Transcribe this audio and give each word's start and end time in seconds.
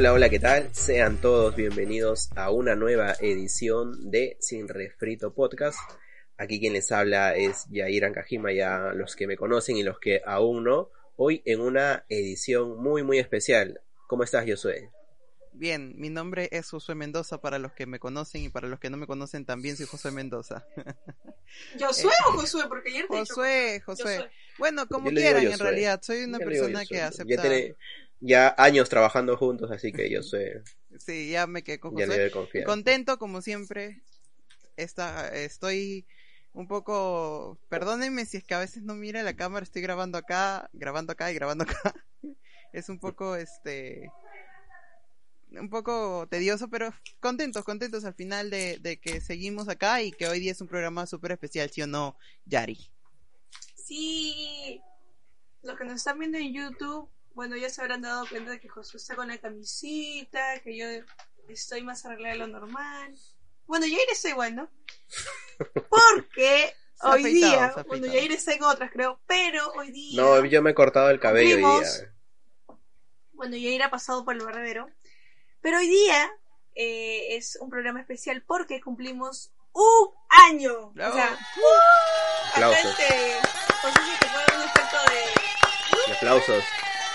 Hola, 0.00 0.14
hola, 0.14 0.30
¿qué 0.30 0.38
tal? 0.38 0.74
Sean 0.74 1.18
todos 1.18 1.54
bienvenidos 1.54 2.30
a 2.34 2.50
una 2.50 2.74
nueva 2.74 3.12
edición 3.20 4.10
de 4.10 4.38
Sin 4.40 4.66
Refrito 4.66 5.34
Podcast. 5.34 5.78
Aquí 6.38 6.58
quien 6.58 6.72
les 6.72 6.90
habla 6.90 7.36
es 7.36 7.66
Yair 7.68 8.06
Ankajima, 8.06 8.50
ya 8.50 8.94
los 8.94 9.14
que 9.14 9.26
me 9.26 9.36
conocen 9.36 9.76
y 9.76 9.82
los 9.82 9.98
que 9.98 10.22
aún 10.24 10.64
no. 10.64 10.88
Hoy 11.16 11.42
en 11.44 11.60
una 11.60 12.06
edición 12.08 12.82
muy, 12.82 13.02
muy 13.02 13.18
especial. 13.18 13.82
¿Cómo 14.06 14.24
estás, 14.24 14.46
Josué? 14.48 14.90
Bien, 15.52 15.92
mi 15.98 16.08
nombre 16.08 16.48
es 16.50 16.70
Josué 16.70 16.94
Mendoza 16.94 17.42
para 17.42 17.58
los 17.58 17.72
que 17.72 17.84
me 17.84 17.98
conocen 17.98 18.42
y 18.42 18.48
para 18.48 18.68
los 18.68 18.80
que 18.80 18.88
no 18.88 18.96
me 18.96 19.06
conocen 19.06 19.44
también 19.44 19.76
soy 19.76 19.84
Josué 19.84 20.12
Mendoza. 20.12 20.66
¿Josué 21.78 22.12
o 22.26 22.38
Josué? 22.38 22.62
Porque 22.68 22.88
ayer 22.88 23.06
te 23.06 23.18
Josué, 23.18 23.82
Josué. 23.84 24.30
Bueno, 24.58 24.88
como 24.88 25.10
quieran 25.10 25.46
en 25.46 25.58
realidad. 25.58 26.00
Soy 26.02 26.24
una 26.24 26.38
persona 26.38 26.86
que 26.86 27.02
acepta. 27.02 27.34
Ya 27.34 27.42
tiene 27.42 27.76
ya 28.20 28.54
años 28.58 28.88
trabajando 28.88 29.36
juntos, 29.36 29.70
así 29.70 29.92
que 29.92 30.14
Josué 30.14 30.62
Sí, 30.98 31.30
ya 31.30 31.46
me 31.46 31.62
quedé 31.62 31.80
con 31.80 31.96
ya. 31.96 32.06
Contento 32.64 33.18
como 33.18 33.42
siempre. 33.42 34.02
Está, 34.76 35.28
estoy 35.28 36.06
un 36.52 36.66
poco, 36.66 37.58
perdónenme 37.68 38.26
si 38.26 38.38
es 38.38 38.44
que 38.44 38.54
a 38.54 38.58
veces 38.58 38.82
no 38.82 38.94
mira 38.94 39.22
la 39.22 39.36
cámara, 39.36 39.62
estoy 39.62 39.82
grabando 39.82 40.18
acá, 40.18 40.68
grabando 40.72 41.12
acá 41.12 41.30
y 41.30 41.34
grabando 41.34 41.64
acá. 41.64 41.94
Es 42.72 42.88
un 42.88 43.00
poco, 43.00 43.34
este, 43.34 44.12
un 45.50 45.68
poco 45.70 46.28
tedioso, 46.30 46.68
pero 46.68 46.94
contentos, 47.18 47.64
contentos 47.64 48.04
al 48.04 48.14
final 48.14 48.48
de, 48.48 48.78
de 48.78 49.00
que 49.00 49.20
seguimos 49.20 49.68
acá 49.68 50.02
y 50.02 50.12
que 50.12 50.28
hoy 50.28 50.38
día 50.38 50.52
es 50.52 50.60
un 50.60 50.68
programa 50.68 51.04
súper 51.06 51.32
especial, 51.32 51.68
¿sí 51.68 51.82
o 51.82 51.88
no, 51.88 52.16
Yari? 52.46 52.78
Sí. 53.74 54.80
Los 55.62 55.76
que 55.76 55.84
nos 55.84 55.96
están 55.96 56.20
viendo 56.20 56.38
en 56.38 56.54
YouTube, 56.54 57.10
bueno, 57.34 57.56
ya 57.56 57.70
se 57.70 57.80
habrán 57.80 58.02
dado 58.02 58.26
cuenta 58.28 58.50
de 58.50 58.60
que 58.60 58.68
Josué 58.68 58.98
está 58.98 59.14
con 59.16 59.28
la 59.28 59.38
camisita, 59.38 60.60
que 60.60 60.76
yo 60.76 60.86
estoy 61.48 61.82
más 61.82 62.04
arreglada 62.04 62.34
de 62.34 62.38
lo 62.40 62.46
normal. 62.48 63.14
Bueno, 63.66 63.86
Yair 63.86 64.08
está 64.10 64.28
igual, 64.30 64.56
¿no? 64.56 64.70
Porque 65.90 66.74
hoy 67.02 67.20
afeitado, 67.20 67.30
día, 67.30 67.64
ha 67.64 67.82
bueno, 67.84 68.06
afeitado. 68.06 68.12
Yair 68.12 68.32
está 68.32 68.52
en 68.54 68.64
otras, 68.64 68.90
creo, 68.90 69.20
pero 69.26 69.72
hoy 69.72 69.90
día. 69.92 70.20
No, 70.20 70.44
yo 70.44 70.62
me 70.62 70.70
he 70.70 70.74
cortado 70.74 71.10
el 71.10 71.20
cabello 71.20 71.56
hoy 71.56 71.62
Cumplimos. 71.62 71.98
día. 71.98 72.14
Bueno, 73.32 73.56
Yair 73.56 73.82
ha 73.84 73.90
pasado 73.90 74.24
por 74.24 74.34
el 74.34 74.44
barbero. 74.44 74.88
Pero 75.60 75.78
hoy 75.78 75.88
día 75.88 76.30
eh, 76.74 77.36
es 77.36 77.56
un 77.60 77.70
programa 77.70 78.00
especial 78.00 78.42
porque 78.46 78.80
cumplimos 78.80 79.52
un 79.72 80.10
año. 80.48 80.90
Bravo. 80.90 81.12
O 81.12 81.16
sea, 81.16 81.38
Aplausos. 82.54 82.92
acá 82.92 83.04
este, 83.04 83.48
José 83.82 84.00
se 84.12 84.18
te 84.18 84.26
fue 84.26 84.56
un 84.56 84.62
efecto 84.62 84.96
de. 85.10 86.10
Y 86.10 86.12
aplausos 86.12 86.64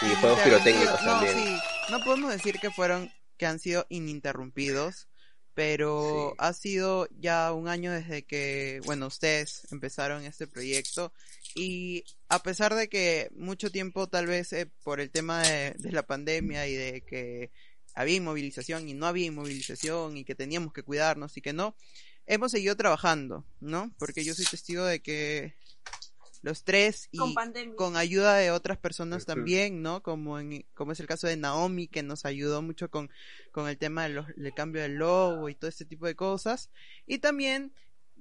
y 0.01 0.15
juegos 0.15 0.39
pirotécnicos 0.41 1.01
no, 1.01 1.11
también. 1.11 1.37
sí, 1.37 1.57
no 1.89 1.99
podemos 2.03 2.31
decir 2.31 2.59
que 2.59 2.71
fueron, 2.71 3.11
que 3.37 3.45
han 3.45 3.59
sido 3.59 3.85
ininterrumpidos, 3.89 5.07
pero 5.53 6.31
Sí. 6.31 6.35
ha 6.39 6.53
sido 6.53 7.07
ya 7.17 7.53
un 7.53 7.67
año 7.67 7.91
desde 7.91 8.23
que, 8.23 8.81
bueno, 8.85 9.07
ustedes 9.07 9.67
empezaron 9.71 10.25
este 10.25 10.47
proyecto 10.47 11.13
y 11.55 12.03
a 12.27 12.43
pesar 12.43 12.75
de 12.75 12.89
que 12.89 13.29
mucho 13.35 13.71
tiempo 13.71 14.07
tal 14.07 14.27
vez 14.27 14.51
eh, 14.53 14.69
por 14.83 14.99
el 14.99 15.11
tema 15.11 15.41
de, 15.43 15.73
de 15.77 15.91
la 15.91 16.03
pandemia 16.03 16.67
y 16.67 16.73
de 16.75 17.01
que 17.01 17.51
había 17.93 18.15
inmovilización 18.17 18.89
y 18.89 18.93
no 18.93 19.05
había 19.07 19.27
inmovilización 19.27 20.17
y 20.17 20.25
que 20.25 20.35
teníamos 20.35 20.73
que 20.73 20.83
cuidarnos 20.83 21.37
y 21.37 21.41
que 21.41 21.53
no, 21.53 21.77
hemos 22.25 22.51
seguido 22.51 22.75
trabajando, 22.75 23.45
¿no? 23.61 23.93
Porque 23.97 24.25
yo 24.25 24.33
soy 24.35 24.45
testigo 24.45 24.83
de 24.83 24.99
que 25.01 25.55
los 26.43 26.63
tres 26.63 27.07
y 27.11 27.17
Con 27.75 27.97
ayuda 27.97 28.35
de 28.35 28.51
otras 28.51 28.77
personas 28.77 29.23
Ujú. 29.23 29.25
también, 29.27 29.81
¿no? 29.81 30.01
Como 30.03 30.39
en, 30.39 30.65
como 30.73 30.91
es 30.91 30.99
el 30.99 31.07
caso 31.07 31.27
de 31.27 31.37
Naomi, 31.37 31.87
que 31.87 32.03
nos 32.03 32.25
ayudó 32.25 32.61
mucho 32.61 32.89
con, 32.89 33.09
con 33.51 33.67
el 33.67 33.77
tema 33.77 34.03
de 34.03 34.09
los- 34.09 34.27
del 34.35 34.53
cambio 34.53 34.81
del 34.81 34.95
logo 34.95 35.49
y 35.49 35.55
todo 35.55 35.69
este 35.69 35.85
tipo 35.85 36.05
de 36.05 36.15
cosas. 36.15 36.69
Y 37.05 37.19
también 37.19 37.73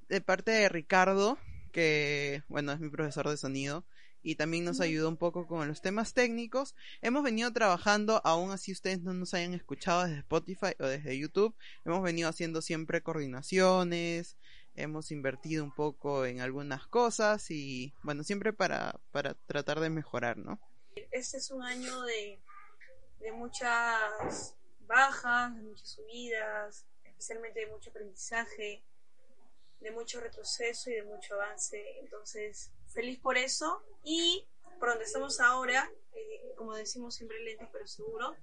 de 0.09 0.21
parte 0.21 0.51
de 0.51 0.69
Ricardo, 0.69 1.37
que, 1.71 2.43
bueno, 2.47 2.71
es 2.71 2.79
mi 2.79 2.89
profesor 2.89 3.29
de 3.29 3.37
sonido, 3.37 3.85
y 4.21 4.35
también 4.35 4.63
nos 4.65 4.81
ayudó 4.81 5.07
un 5.07 5.17
poco 5.17 5.45
con 5.45 5.67
los 5.67 5.81
temas 5.81 6.13
técnicos. 6.13 6.73
Hemos 7.01 7.21
venido 7.23 7.53
trabajando, 7.53 8.21
aún 8.23 8.49
así 8.51 8.71
ustedes 8.71 9.01
no 9.01 9.13
nos 9.13 9.35
hayan 9.35 9.53
escuchado 9.53 10.03
desde 10.05 10.19
Spotify 10.19 10.73
o 10.79 10.85
desde 10.87 11.15
YouTube, 11.17 11.55
hemos 11.85 12.01
venido 12.01 12.27
haciendo 12.27 12.61
siempre 12.63 13.01
coordinaciones, 13.03 14.37
hemos 14.75 15.11
invertido 15.11 15.63
un 15.63 15.73
poco 15.73 16.25
en 16.25 16.41
algunas 16.41 16.87
cosas 16.87 17.49
y 17.51 17.93
bueno, 18.03 18.23
siempre 18.23 18.53
para, 18.53 18.99
para 19.11 19.33
tratar 19.33 19.79
de 19.79 19.89
mejorar, 19.89 20.37
¿no? 20.37 20.59
Este 21.11 21.37
es 21.37 21.51
un 21.51 21.63
año 21.63 22.01
de, 22.03 22.39
de 23.19 23.31
muchas 23.31 24.55
bajas, 24.87 25.55
de 25.55 25.61
muchas 25.61 25.89
subidas, 25.89 26.85
especialmente 27.03 27.61
de 27.61 27.67
mucho 27.67 27.89
aprendizaje, 27.89 28.83
de 29.79 29.91
mucho 29.91 30.19
retroceso 30.19 30.89
y 30.89 30.93
de 30.93 31.03
mucho 31.03 31.35
avance. 31.35 31.99
Entonces, 31.99 32.71
feliz 32.87 33.19
por 33.19 33.37
eso. 33.37 33.83
Y 34.03 34.47
por 34.79 34.89
donde 34.89 35.05
estamos 35.05 35.39
ahora, 35.39 35.89
eh, 36.13 36.53
como 36.55 36.75
decimos 36.75 37.15
siempre, 37.15 37.39
lento 37.43 37.67
pero 37.71 37.87
seguro. 37.87 38.35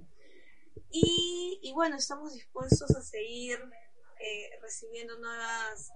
Y, 0.91 1.59
y 1.62 1.72
bueno, 1.72 1.97
estamos 1.97 2.34
dispuestos 2.34 2.91
a 2.91 3.03
seguir 3.03 3.59
eh, 4.20 4.59
recibiendo 4.60 5.19
nuevas, 5.19 5.93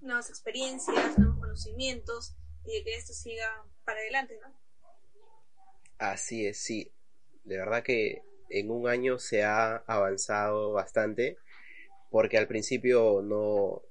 nuevas 0.00 0.28
experiencias, 0.28 1.18
nuevos 1.18 1.38
conocimientos 1.38 2.36
y 2.64 2.78
de 2.78 2.84
que 2.84 2.94
esto 2.96 3.12
siga 3.12 3.46
para 3.84 3.98
adelante, 4.00 4.38
¿no? 4.42 4.52
Así 5.98 6.46
es, 6.46 6.58
sí. 6.58 6.92
De 7.44 7.56
verdad 7.58 7.82
que 7.82 8.22
en 8.50 8.70
un 8.70 8.88
año 8.88 9.18
se 9.18 9.42
ha 9.44 9.76
avanzado 9.86 10.72
bastante 10.72 11.36
porque 12.10 12.38
al 12.38 12.46
principio 12.46 13.22
no, 13.22 13.82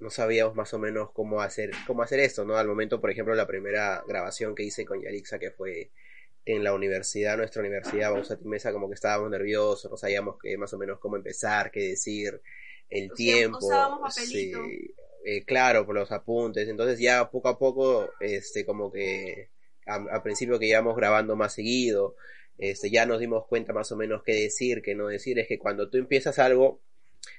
no 0.00 0.10
sabíamos 0.10 0.54
más 0.54 0.72
o 0.74 0.78
menos 0.78 1.10
cómo 1.12 1.40
hacer, 1.40 1.70
cómo 1.86 2.02
hacer 2.02 2.20
esto, 2.20 2.44
¿no? 2.44 2.56
Al 2.56 2.68
momento, 2.68 3.00
por 3.00 3.10
ejemplo, 3.10 3.34
la 3.34 3.46
primera 3.46 4.02
grabación 4.06 4.54
que 4.54 4.62
hice 4.64 4.84
con 4.84 5.00
Yarixa, 5.02 5.38
que 5.38 5.50
fue 5.50 5.90
en 6.46 6.62
la 6.62 6.74
universidad, 6.74 7.36
nuestra 7.38 7.62
universidad, 7.62 8.12
Bausa 8.12 8.38
Mesa, 8.44 8.72
como 8.72 8.88
que 8.88 8.94
estábamos 8.94 9.30
nerviosos, 9.30 9.90
no 9.90 9.96
sabíamos 9.96 10.36
que 10.38 10.58
más 10.58 10.72
o 10.74 10.78
menos 10.78 10.98
cómo 10.98 11.16
empezar, 11.16 11.70
qué 11.70 11.80
decir, 11.88 12.40
el 12.90 13.10
Usábamos- 13.10 13.16
tiempo, 13.16 14.00
papelito. 14.02 14.58
sí, 14.68 14.94
eh, 15.24 15.44
claro, 15.44 15.86
por 15.86 15.94
los 15.94 16.12
apuntes, 16.12 16.68
entonces 16.68 16.98
ya 16.98 17.30
poco 17.30 17.48
a 17.48 17.58
poco, 17.58 18.10
este, 18.20 18.64
como 18.64 18.92
que 18.92 19.48
al 19.86 20.22
principio 20.22 20.58
que 20.58 20.66
íbamos 20.66 20.96
grabando 20.96 21.36
más 21.36 21.54
seguido, 21.54 22.16
este, 22.58 22.90
ya 22.90 23.04
nos 23.06 23.20
dimos 23.20 23.46
cuenta 23.46 23.72
más 23.72 23.90
o 23.92 23.96
menos 23.96 24.22
qué 24.22 24.32
decir, 24.34 24.82
qué 24.82 24.94
no 24.94 25.08
decir, 25.08 25.38
es 25.38 25.48
que 25.48 25.58
cuando 25.58 25.90
tú 25.90 25.98
empiezas 25.98 26.38
algo 26.38 26.80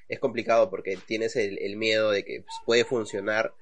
es 0.10 0.20
complicado 0.20 0.70
porque 0.70 0.98
tienes 1.06 1.36
el, 1.36 1.58
el 1.60 1.78
miedo 1.78 2.12
de 2.12 2.24
que 2.24 2.42
pues, 2.42 2.56
puede 2.66 2.86
funcionar 2.86 3.54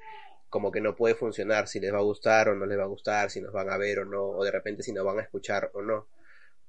como 0.53 0.71
que 0.71 0.81
no 0.81 0.95
puede 0.95 1.15
funcionar, 1.15 1.68
si 1.68 1.80
les 1.80 1.92
va 1.92 1.97
a 1.97 2.03
gustar 2.03 2.50
o 2.50 2.56
no 2.56 2.68
les 2.68 2.77
va 2.77 2.83
a 2.83 2.88
gustar, 2.88 3.31
si 3.31 3.42
nos 3.42 3.51
van 3.51 3.71
a 3.71 3.77
ver 3.77 4.00
o 4.00 4.06
no, 4.06 4.24
o 4.24 4.44
de 4.44 4.51
repente 4.51 4.83
si 4.83 4.94
nos 4.94 5.03
van 5.03 5.18
a 5.18 5.24
escuchar 5.24 5.71
o 5.74 5.81
no. 5.81 6.07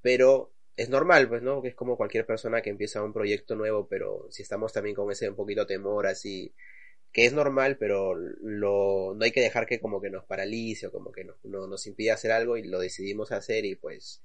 Pero 0.01 0.51
es 0.75 0.89
normal, 0.89 1.29
pues, 1.29 1.43
¿no? 1.43 1.61
Que 1.61 1.69
es 1.69 1.75
como 1.75 1.99
cualquier 1.99 2.25
persona 2.25 2.63
que 2.63 2.71
empieza 2.71 3.03
un 3.03 3.13
proyecto 3.13 3.57
nuevo, 3.57 3.87
pero 3.87 4.27
si 4.31 4.43
estamos 4.43 4.73
también 4.73 4.97
con 4.97 5.13
ese 5.13 5.29
un 5.29 5.37
poquito 5.37 5.67
temor 5.67 6.07
así, 6.07 6.55
que 7.15 7.27
es 7.27 7.35
normal, 7.35 7.79
pero 7.79 8.15
lo, 8.17 9.15
no 9.17 9.25
hay 9.25 9.33
que 9.33 9.43
dejar 9.43 9.67
que 9.67 9.81
como 9.81 10.03
que 10.03 10.11
nos 10.11 10.27
paralice 10.27 10.89
o 10.89 10.93
como 10.93 11.13
que 11.13 11.25
no, 11.25 11.37
no- 11.45 11.69
nos 11.69 11.87
impida 11.89 12.15
hacer 12.15 12.33
algo 12.33 12.59
y 12.59 12.65
lo 12.65 12.81
decidimos 12.81 13.33
hacer 13.33 13.67
y 13.67 13.77
pues 13.77 14.23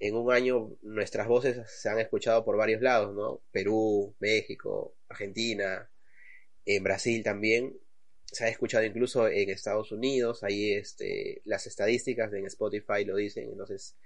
en 0.00 0.16
un 0.16 0.32
año 0.32 0.76
nuestras 0.82 1.28
voces 1.28 1.58
se 1.70 1.90
han 1.90 2.00
escuchado 2.00 2.44
por 2.44 2.58
varios 2.58 2.82
lados, 2.82 3.14
¿no? 3.16 3.42
Perú, 3.52 4.16
México, 4.20 4.96
Argentina, 5.08 5.90
en 6.66 6.82
Brasil 6.84 7.22
también, 7.24 7.76
se 8.26 8.44
ha 8.44 8.48
escuchado 8.48 8.84
incluso 8.84 9.28
en 9.28 9.50
Estados 9.50 9.92
Unidos, 9.92 10.42
ahí 10.44 10.72
este, 10.74 11.42
las 11.44 11.66
estadísticas 11.66 12.32
en 12.32 12.46
Spotify 12.46 13.04
lo 13.04 13.16
dicen, 13.16 13.50
entonces 13.50 13.96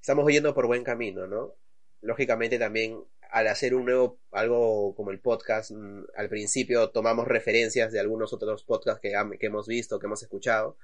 estamos 0.00 0.30
yendo 0.32 0.54
por 0.54 0.66
buen 0.66 0.84
camino, 0.84 1.26
¿no? 1.26 1.54
Lógicamente 2.02 2.58
también 2.58 3.02
al 3.30 3.48
hacer 3.48 3.74
un 3.74 3.84
nuevo, 3.84 4.18
algo 4.32 4.94
como 4.94 5.10
el 5.10 5.20
podcast, 5.20 5.70
mm, 5.72 6.04
al 6.16 6.28
principio 6.28 6.90
tomamos 6.90 7.28
referencias 7.28 7.92
de 7.92 8.00
algunos 8.00 8.32
otros 8.32 8.64
podcasts 8.64 9.00
que, 9.00 9.12
que 9.38 9.46
hemos 9.46 9.66
visto, 9.66 9.98
que 9.98 10.06
hemos 10.06 10.22
escuchado 10.22 10.76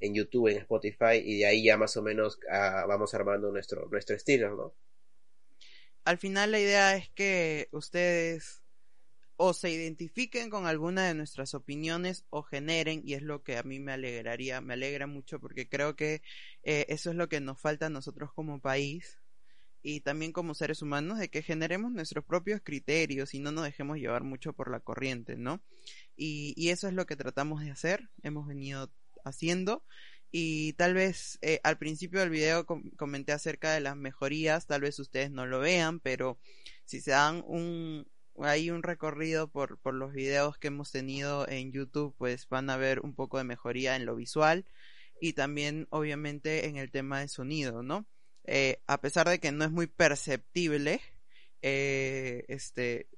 en 0.00 0.14
YouTube, 0.14 0.48
en 0.48 0.58
Spotify, 0.58 1.22
y 1.24 1.38
de 1.38 1.46
ahí 1.46 1.64
ya 1.64 1.76
más 1.76 1.96
o 1.96 2.02
menos 2.02 2.38
ah, 2.50 2.84
vamos 2.88 3.14
armando 3.14 3.50
nuestro, 3.52 3.88
nuestro 3.88 4.16
estilo, 4.16 4.56
¿no? 4.56 4.74
Al 6.04 6.18
final 6.18 6.50
la 6.50 6.58
idea 6.58 6.96
es 6.96 7.08
que 7.10 7.68
ustedes 7.70 8.62
o 9.36 9.54
se 9.54 9.70
identifiquen 9.70 10.50
con 10.50 10.66
alguna 10.66 11.06
de 11.06 11.14
nuestras 11.14 11.54
opiniones 11.54 12.24
o 12.30 12.42
generen, 12.42 13.02
y 13.04 13.14
es 13.14 13.22
lo 13.22 13.42
que 13.42 13.56
a 13.56 13.62
mí 13.62 13.78
me 13.78 13.92
alegraría, 13.92 14.60
me 14.60 14.74
alegra 14.74 15.06
mucho 15.06 15.40
porque 15.40 15.68
creo 15.68 15.96
que 15.96 16.22
eh, 16.64 16.86
eso 16.88 17.10
es 17.10 17.16
lo 17.16 17.28
que 17.28 17.40
nos 17.40 17.60
falta 17.60 17.86
a 17.86 17.90
nosotros 17.90 18.32
como 18.32 18.60
país 18.60 19.21
y 19.82 20.00
también 20.00 20.32
como 20.32 20.54
seres 20.54 20.82
humanos, 20.82 21.18
de 21.18 21.28
que 21.28 21.42
generemos 21.42 21.92
nuestros 21.92 22.24
propios 22.24 22.60
criterios 22.62 23.34
y 23.34 23.40
no 23.40 23.52
nos 23.52 23.64
dejemos 23.64 23.98
llevar 23.98 24.22
mucho 24.22 24.52
por 24.52 24.70
la 24.70 24.80
corriente, 24.80 25.36
¿no? 25.36 25.62
Y, 26.16 26.54
y 26.56 26.70
eso 26.70 26.88
es 26.88 26.94
lo 26.94 27.06
que 27.06 27.16
tratamos 27.16 27.62
de 27.62 27.70
hacer, 27.70 28.10
hemos 28.22 28.46
venido 28.46 28.90
haciendo 29.24 29.84
y 30.34 30.72
tal 30.72 30.94
vez 30.94 31.38
eh, 31.42 31.60
al 31.62 31.76
principio 31.76 32.20
del 32.20 32.30
video 32.30 32.66
comenté 32.96 33.32
acerca 33.32 33.72
de 33.74 33.80
las 33.80 33.96
mejorías, 33.96 34.66
tal 34.66 34.80
vez 34.80 34.98
ustedes 34.98 35.30
no 35.30 35.44
lo 35.44 35.60
vean, 35.60 36.00
pero 36.00 36.38
si 36.86 37.02
se 37.02 37.10
dan 37.10 37.44
un, 37.46 38.08
hay 38.38 38.70
un 38.70 38.82
recorrido 38.82 39.48
por, 39.48 39.78
por 39.78 39.92
los 39.92 40.14
videos 40.14 40.56
que 40.56 40.68
hemos 40.68 40.90
tenido 40.90 41.46
en 41.48 41.70
YouTube, 41.70 42.14
pues 42.16 42.48
van 42.48 42.70
a 42.70 42.78
ver 42.78 43.00
un 43.00 43.14
poco 43.14 43.36
de 43.36 43.44
mejoría 43.44 43.94
en 43.94 44.06
lo 44.06 44.16
visual 44.16 44.64
y 45.20 45.34
también 45.34 45.86
obviamente 45.90 46.66
en 46.66 46.78
el 46.78 46.90
tema 46.90 47.20
de 47.20 47.28
sonido, 47.28 47.82
¿no? 47.82 48.06
Eh, 48.44 48.82
a 48.86 49.00
pesar 49.00 49.28
de 49.28 49.38
que 49.38 49.52
no 49.52 49.64
es 49.64 49.70
muy 49.70 49.86
perceptible, 49.86 51.00
eh, 51.62 52.44
este, 52.48 53.08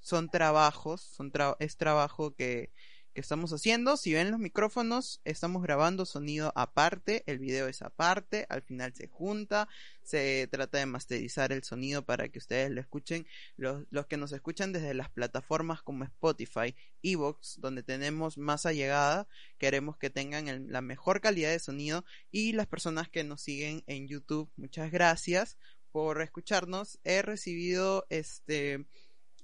son 0.00 0.30
trabajos, 0.30 1.16
es 1.58 1.76
trabajo 1.76 2.34
que, 2.34 2.72
que 3.12 3.20
estamos 3.20 3.52
haciendo. 3.52 3.96
Si 3.96 4.12
ven 4.12 4.30
los 4.30 4.40
micrófonos, 4.40 5.20
estamos 5.24 5.62
grabando 5.62 6.06
sonido 6.06 6.52
aparte, 6.54 7.22
el 7.26 7.38
video 7.38 7.68
es 7.68 7.82
aparte, 7.82 8.46
al 8.48 8.62
final 8.62 8.94
se 8.94 9.08
junta, 9.08 9.68
se 10.02 10.48
trata 10.50 10.78
de 10.78 10.86
masterizar 10.86 11.52
el 11.52 11.64
sonido 11.64 12.04
para 12.04 12.28
que 12.28 12.38
ustedes 12.38 12.70
lo 12.70 12.80
escuchen. 12.80 13.26
Los, 13.56 13.84
los 13.90 14.06
que 14.06 14.16
nos 14.16 14.32
escuchan 14.32 14.72
desde 14.72 14.94
las 14.94 15.10
plataformas 15.10 15.82
como 15.82 16.04
Spotify, 16.04 16.74
Evox, 17.02 17.60
donde 17.60 17.82
tenemos 17.82 18.38
más 18.38 18.66
allegada, 18.66 19.26
queremos 19.58 19.96
que 19.96 20.10
tengan 20.10 20.70
la 20.70 20.80
mejor 20.80 21.20
calidad 21.20 21.50
de 21.50 21.58
sonido 21.58 22.04
y 22.30 22.52
las 22.52 22.66
personas 22.66 23.08
que 23.08 23.24
nos 23.24 23.40
siguen 23.40 23.82
en 23.86 24.08
YouTube, 24.08 24.50
muchas 24.56 24.90
gracias 24.90 25.56
por 25.92 26.22
escucharnos. 26.22 26.98
He 27.04 27.22
recibido 27.22 28.06
este 28.10 28.86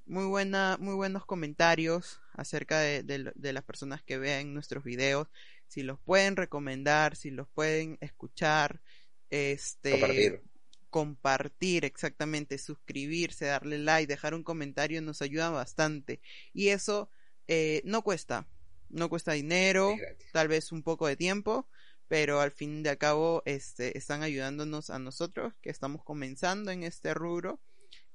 muy 0.07 0.25
buena, 0.27 0.77
muy 0.81 0.95
buenos 0.95 1.27
comentarios 1.27 2.21
acerca 2.37 2.79
de, 2.81 3.03
de, 3.03 3.53
las 3.53 3.65
personas 3.65 4.03
que 4.03 4.19
vean 4.19 4.55
nuestros 4.55 4.85
videos, 4.85 5.29
si 5.67 5.83
los 5.83 5.99
pueden 5.99 6.37
recomendar, 6.37 7.17
si 7.17 7.31
los 7.31 7.49
pueden 7.49 7.99
escuchar, 8.01 8.81
este 9.31 9.91
compartir. 9.93 10.43
compartir 10.91 11.85
exactamente, 11.85 12.59
suscribirse, 12.59 13.47
darle 13.47 13.79
like, 13.79 14.07
dejar 14.07 14.35
un 14.35 14.45
comentario 14.45 15.03
nos 15.03 15.23
ayuda 15.23 15.51
bastante 15.51 16.21
y 16.53 16.69
eso 16.69 17.11
eh, 17.49 17.83
no 17.85 18.03
cuesta, 18.03 18.47
no 18.89 19.09
cuesta 19.09 19.33
dinero, 19.33 19.95
tal 20.33 20.49
vez 20.49 20.71
un 20.71 20.83
poco 20.83 21.07
de 21.07 21.17
tiempo, 21.17 21.69
pero 22.07 22.41
al 22.41 22.53
fin 22.53 22.83
de 22.83 22.97
cabo 22.99 23.43
este, 23.47 23.99
están 23.99 24.23
ayudándonos 24.23 24.91
a 24.91 24.99
nosotros 24.99 25.55
que 25.61 25.71
estamos 25.71 26.05
comenzando 26.05 26.71
en 26.71 26.85
este 26.85 27.15
rubro 27.15 27.61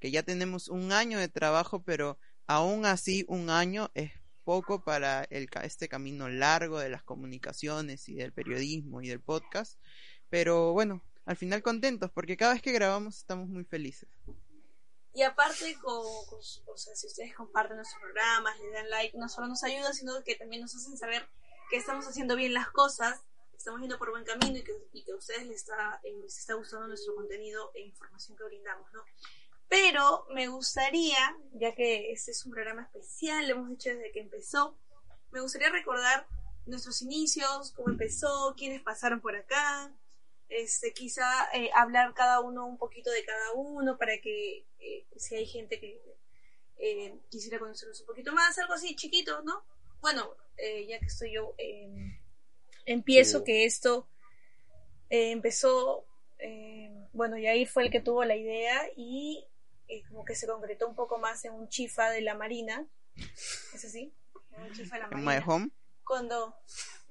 que 0.01 0.11
ya 0.11 0.23
tenemos 0.23 0.67
un 0.67 0.91
año 0.91 1.19
de 1.19 1.29
trabajo, 1.29 1.83
pero 1.83 2.17
aún 2.47 2.85
así 2.85 3.25
un 3.27 3.49
año 3.49 3.91
es 3.93 4.11
poco 4.43 4.83
para 4.83 5.23
el, 5.29 5.49
este 5.63 5.87
camino 5.87 6.29
largo 6.29 6.79
de 6.79 6.89
las 6.89 7.03
comunicaciones 7.03 8.09
y 8.09 8.15
del 8.15 8.33
periodismo 8.33 9.01
y 9.01 9.07
del 9.07 9.21
podcast. 9.21 9.79
Pero 10.29 10.73
bueno, 10.73 11.03
al 11.25 11.37
final 11.37 11.61
contentos 11.61 12.11
porque 12.11 12.37
cada 12.37 12.53
vez 12.53 12.61
que 12.61 12.71
grabamos 12.71 13.17
estamos 13.17 13.47
muy 13.47 13.63
felices. 13.63 14.09
Y 15.13 15.23
aparte, 15.23 15.75
con, 15.81 16.05
o 16.05 16.77
sea, 16.77 16.95
si 16.95 17.07
ustedes 17.07 17.35
comparten 17.35 17.75
nuestros 17.75 18.01
programas, 18.01 18.57
le 18.59 18.71
dan 18.71 18.89
like, 18.89 19.17
no 19.17 19.27
solo 19.27 19.47
nos 19.47 19.63
ayuda, 19.63 19.91
sino 19.93 20.23
que 20.23 20.35
también 20.35 20.61
nos 20.61 20.73
hacen 20.73 20.97
saber 20.97 21.27
que 21.69 21.77
estamos 21.77 22.07
haciendo 22.07 22.37
bien 22.37 22.53
las 22.53 22.69
cosas, 22.69 23.21
estamos 23.53 23.81
yendo 23.81 23.97
por 23.97 24.11
buen 24.11 24.23
camino 24.23 24.57
y 24.57 24.63
que, 24.63 24.73
y 24.93 25.03
que 25.03 25.11
a 25.11 25.15
ustedes 25.15 25.45
les 25.47 25.67
eh, 25.67 26.13
les 26.21 26.37
está 26.37 26.53
gustando 26.53 26.87
nuestro 26.87 27.13
contenido 27.13 27.71
e 27.75 27.81
información 27.81 28.37
que 28.37 28.43
brindamos, 28.45 28.91
¿no? 28.93 29.03
Pero 29.71 30.25
me 30.31 30.49
gustaría, 30.49 31.15
ya 31.53 31.73
que 31.73 32.11
este 32.11 32.31
es 32.31 32.45
un 32.45 32.51
programa 32.51 32.81
especial, 32.81 33.47
lo 33.47 33.53
hemos 33.53 33.71
hecho 33.71 33.91
desde 33.91 34.11
que 34.11 34.19
empezó, 34.19 34.77
me 35.31 35.39
gustaría 35.39 35.69
recordar 35.69 36.27
nuestros 36.65 37.01
inicios, 37.01 37.71
cómo 37.71 37.87
empezó, 37.87 38.53
quiénes 38.57 38.81
pasaron 38.81 39.21
por 39.21 39.33
acá, 39.33 39.95
este, 40.49 40.91
quizá 40.91 41.23
eh, 41.53 41.69
hablar 41.73 42.13
cada 42.13 42.41
uno 42.41 42.67
un 42.67 42.77
poquito 42.77 43.11
de 43.11 43.23
cada 43.23 43.53
uno 43.53 43.97
para 43.97 44.19
que 44.19 44.67
eh, 44.79 45.07
si 45.15 45.35
hay 45.35 45.45
gente 45.45 45.79
que 45.79 46.01
eh, 46.77 47.17
quisiera 47.29 47.57
conocernos 47.57 48.01
un 48.01 48.07
poquito 48.07 48.33
más, 48.33 48.59
algo 48.59 48.73
así 48.73 48.93
chiquito, 48.97 49.41
¿no? 49.43 49.63
Bueno, 50.01 50.35
ya 50.85 50.99
que 50.99 51.05
estoy 51.05 51.31
yo, 51.31 51.55
empiezo 52.85 53.45
que 53.45 53.63
esto 53.63 54.09
empezó, 55.09 56.05
bueno, 57.13 57.37
Yair 57.37 57.69
fue 57.69 57.83
el 57.83 57.89
que 57.89 58.01
tuvo 58.01 58.25
la 58.25 58.35
idea 58.35 58.89
y 58.97 59.47
como 60.07 60.25
que 60.25 60.35
se 60.35 60.47
concretó 60.47 60.87
un 60.87 60.95
poco 60.95 61.17
más 61.17 61.43
en 61.45 61.53
un 61.53 61.69
chifa 61.69 62.09
de 62.09 62.21
la 62.21 62.35
Marina. 62.35 62.87
¿Es 63.73 63.85
así? 63.85 64.13
En 64.51 64.63
un 64.63 64.71
chifa 64.71 64.95
de 64.95 65.01
la 65.01 65.07
Marina. 65.09 65.35
¿En 65.35 65.39
My 65.39 65.45
Home? 65.47 65.69
Cuando... 66.03 66.55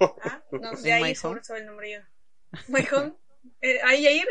¿Ah? 0.01 0.43
No, 0.53 0.77
sé, 0.77 0.93
ahí 0.93 1.15
sobre 1.15 1.41
el 1.59 1.67
nombre 1.67 1.93
yo. 1.93 2.01
My 2.69 2.87
Home. 2.93 3.15
Eh, 3.61 3.81
¿Ahí, 3.85 4.03
Yair? 4.03 4.27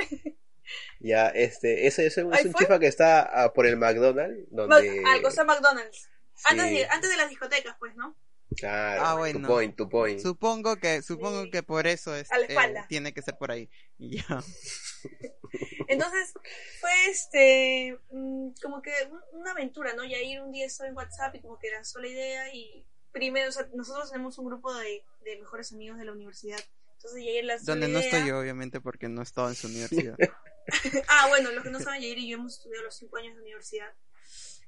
Ya, 0.99 1.29
este, 1.29 1.87
ese, 1.87 2.05
ese 2.05 2.21
es 2.21 2.25
un 2.25 2.53
chifa 2.53 2.79
que 2.79 2.87
está 2.87 3.21
ah, 3.21 3.53
por 3.53 3.65
el 3.65 3.77
McDonald's. 3.77 4.47
Donde... 4.51 5.03
Ah, 5.05 5.15
el 5.15 5.45
McDonald's. 5.45 6.09
Antes, 6.45 6.69
de, 6.69 6.85
antes 6.85 7.09
de 7.09 7.17
las 7.17 7.29
discotecas, 7.29 7.75
pues, 7.79 7.95
¿no? 7.95 8.15
Claro, 8.55 9.01
ah, 9.05 9.15
bueno. 9.15 9.39
tu 9.39 9.47
point, 9.47 9.75
tu 9.75 9.89
point. 9.89 10.19
Supongo 10.19 10.75
que, 10.77 11.01
supongo 11.01 11.49
que 11.51 11.61
por 11.63 11.85
eso 11.87 12.15
es, 12.15 12.29
eh, 12.31 12.55
tiene 12.87 13.13
que 13.13 13.21
ser 13.21 13.37
por 13.37 13.51
ahí. 13.51 13.69
Ya. 13.97 14.25
Entonces, 15.87 16.33
fue 16.79 16.91
este, 17.09 17.99
mm, 18.11 18.49
como 18.61 18.81
que 18.81 18.91
una 19.33 19.51
aventura, 19.51 19.93
¿no? 19.93 20.03
ir 20.03 20.41
un 20.41 20.51
día 20.51 20.65
estaba 20.65 20.89
en 20.89 20.95
WhatsApp 20.95 21.35
y 21.35 21.41
como 21.41 21.57
que 21.59 21.67
era 21.67 21.83
sola 21.83 22.07
idea 22.07 22.53
y 22.53 22.85
primero, 23.11 23.49
o 23.49 23.51
sea, 23.51 23.67
nosotros 23.73 24.11
tenemos 24.11 24.37
un 24.37 24.45
grupo 24.45 24.73
de, 24.73 25.03
de 25.23 25.37
mejores 25.37 25.71
amigos 25.71 25.97
de 25.97 26.05
la 26.05 26.11
universidad. 26.11 26.59
Entonces, 26.93 27.23
Yair 27.23 27.45
la 27.45 27.57
Donde 27.59 27.87
no 27.87 27.99
estoy 27.99 28.27
yo, 28.27 28.39
obviamente, 28.39 28.81
porque 28.81 29.07
no 29.07 29.21
estaba 29.21 29.49
en 29.49 29.55
su 29.55 29.67
universidad. 29.67 30.17
ah, 31.07 31.27
bueno, 31.29 31.51
los 31.51 31.63
que 31.63 31.69
no 31.69 31.79
saben, 31.79 32.01
Yair 32.01 32.17
y 32.17 32.29
yo 32.29 32.37
hemos 32.37 32.57
estudiado 32.57 32.83
los 32.83 32.95
cinco 32.95 33.17
años 33.17 33.35
de 33.35 33.41
universidad. 33.41 33.93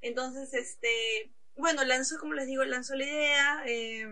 Entonces, 0.01 0.53
este, 0.53 1.33
bueno, 1.55 1.83
lanzó, 1.83 2.17
como 2.19 2.33
les 2.33 2.47
digo, 2.47 2.63
lanzó 2.63 2.95
la 2.95 3.05
idea. 3.05 3.63
Eh, 3.67 4.07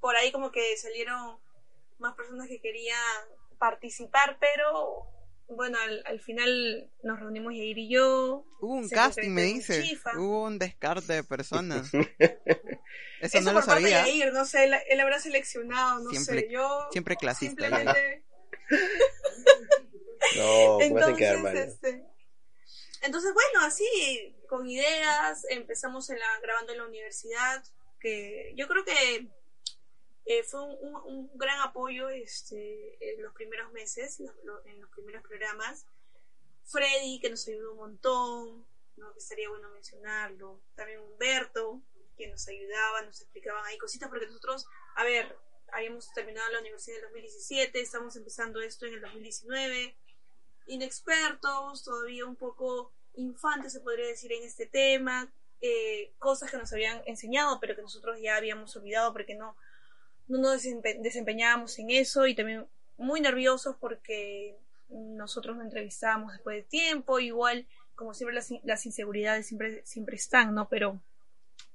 por 0.00 0.16
ahí 0.16 0.30
como 0.32 0.50
que 0.52 0.76
salieron 0.76 1.38
más 1.98 2.14
personas 2.14 2.48
que 2.48 2.60
querían 2.60 2.98
participar, 3.58 4.38
pero 4.38 5.06
bueno, 5.48 5.78
al, 6.04 6.20
final 6.20 6.90
nos 7.02 7.20
reunimos 7.20 7.54
Yair 7.54 7.78
y 7.78 7.88
yo. 7.88 8.44
Hubo 8.60 8.74
un 8.74 8.88
casting, 8.88 9.30
me 9.30 9.42
dice. 9.42 9.82
Hubo 10.16 10.44
un 10.44 10.58
descarte 10.58 11.12
de 11.12 11.24
personas. 11.24 11.90
Eso, 13.20 13.40
no 13.40 13.52
lo 13.52 13.62
sabía. 13.62 13.98
Parte 13.98 14.10
de 14.12 14.18
Yair, 14.18 14.32
no 14.32 14.44
sé, 14.44 14.70
él, 14.88 15.00
habrá 15.00 15.18
seleccionado, 15.18 16.00
no 16.00 16.10
sé, 16.10 16.48
yo. 16.50 16.88
Siempre 16.90 17.16
clasista. 17.16 17.66
Simplemente... 17.66 18.24
no, 20.36 20.80
entonces, 20.80 21.16
quedar 21.16 21.42
mal. 21.42 21.56
Este, 21.56 22.04
entonces, 23.02 23.32
bueno, 23.34 23.66
así, 23.66 24.36
con 24.48 24.68
ideas, 24.68 25.44
empezamos 25.50 26.10
en 26.10 26.18
la, 26.18 26.40
grabando 26.40 26.72
en 26.72 26.78
la 26.78 26.86
universidad, 26.86 27.64
que 28.00 28.52
yo 28.56 28.68
creo 28.68 28.84
que 28.84 29.28
eh, 30.26 30.42
fue 30.42 30.62
un, 30.62 31.30
gran 31.34 31.60
apoyo 31.60 32.08
este, 32.08 32.96
en 33.00 33.22
los 33.22 33.32
primeros 33.34 33.72
meses, 33.72 34.20
en 34.20 34.80
los 34.80 34.90
primeros 34.90 35.22
programas. 35.22 35.86
Freddy, 36.64 37.20
que 37.20 37.30
nos 37.30 37.46
ayudó 37.46 37.72
un 37.72 37.78
montón, 37.78 38.66
¿no? 38.96 39.14
estaría 39.16 39.48
bueno 39.48 39.70
mencionarlo. 39.70 40.60
También 40.74 41.00
Humberto, 41.00 41.80
que 42.16 42.26
nos 42.28 42.48
ayudaba, 42.48 43.02
nos 43.02 43.20
explicaban 43.20 43.64
ahí 43.66 43.78
cositas, 43.78 44.08
porque 44.08 44.26
nosotros, 44.26 44.66
a 44.96 45.04
ver, 45.04 45.36
habíamos 45.72 46.12
terminado 46.12 46.50
la 46.50 46.60
universidad 46.60 46.98
en 46.98 47.04
el 47.04 47.08
2017, 47.10 47.80
estamos 47.80 48.16
empezando 48.16 48.60
esto 48.60 48.86
en 48.86 48.94
el 48.94 49.00
2019, 49.00 49.96
inexpertos, 50.66 51.84
todavía 51.84 52.26
un 52.26 52.36
poco 52.36 52.92
infantes, 53.14 53.72
se 53.72 53.80
podría 53.80 54.06
decir, 54.06 54.32
en 54.32 54.42
este 54.42 54.66
tema, 54.66 55.32
eh, 55.60 56.12
cosas 56.18 56.50
que 56.50 56.58
nos 56.58 56.72
habían 56.72 57.02
enseñado, 57.06 57.58
pero 57.60 57.74
que 57.74 57.82
nosotros 57.82 58.18
ya 58.20 58.36
habíamos 58.36 58.76
olvidado 58.76 59.12
porque 59.12 59.34
no, 59.34 59.56
no 60.28 60.38
nos 60.38 60.62
desempeñábamos 60.62 61.78
en 61.78 61.90
eso 61.90 62.26
y 62.26 62.34
también 62.34 62.66
muy 62.98 63.20
nerviosos 63.20 63.76
porque 63.80 64.56
nosotros 64.88 65.56
no 65.56 65.62
entrevistábamos 65.62 66.32
después 66.32 66.56
de 66.56 66.62
tiempo, 66.62 67.18
igual, 67.18 67.66
como 67.94 68.14
siempre 68.14 68.34
las, 68.34 68.50
las 68.64 68.86
inseguridades 68.86 69.46
siempre, 69.46 69.84
siempre 69.84 70.16
están, 70.16 70.54
¿no? 70.54 70.68
Pero, 70.68 71.00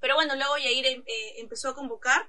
pero 0.00 0.14
bueno, 0.14 0.34
luego 0.36 0.56
Yair 0.58 0.86
eh, 0.86 1.04
empezó 1.38 1.70
a 1.70 1.74
convocar. 1.74 2.28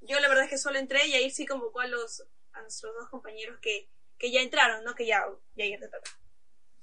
Yo 0.00 0.18
la 0.20 0.28
verdad 0.28 0.44
es 0.44 0.50
que 0.50 0.58
solo 0.58 0.78
entré 0.78 1.06
y 1.06 1.12
Yair 1.12 1.32
sí 1.32 1.44
convocó 1.44 1.80
a 1.80 1.86
los 1.86 2.24
a 2.52 2.62
nuestros 2.62 2.94
dos 2.94 3.08
compañeros 3.08 3.58
que, 3.60 3.88
que 4.18 4.30
ya 4.30 4.40
entraron, 4.40 4.84
¿no? 4.84 4.94
Que 4.94 5.06
ya, 5.06 5.24
ya 5.56 5.78
toca. 5.80 6.18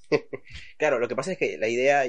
claro, 0.77 0.99
lo 0.99 1.07
que 1.07 1.15
pasa 1.15 1.31
es 1.31 1.37
que 1.37 1.57
la 1.57 1.67
idea, 1.67 2.05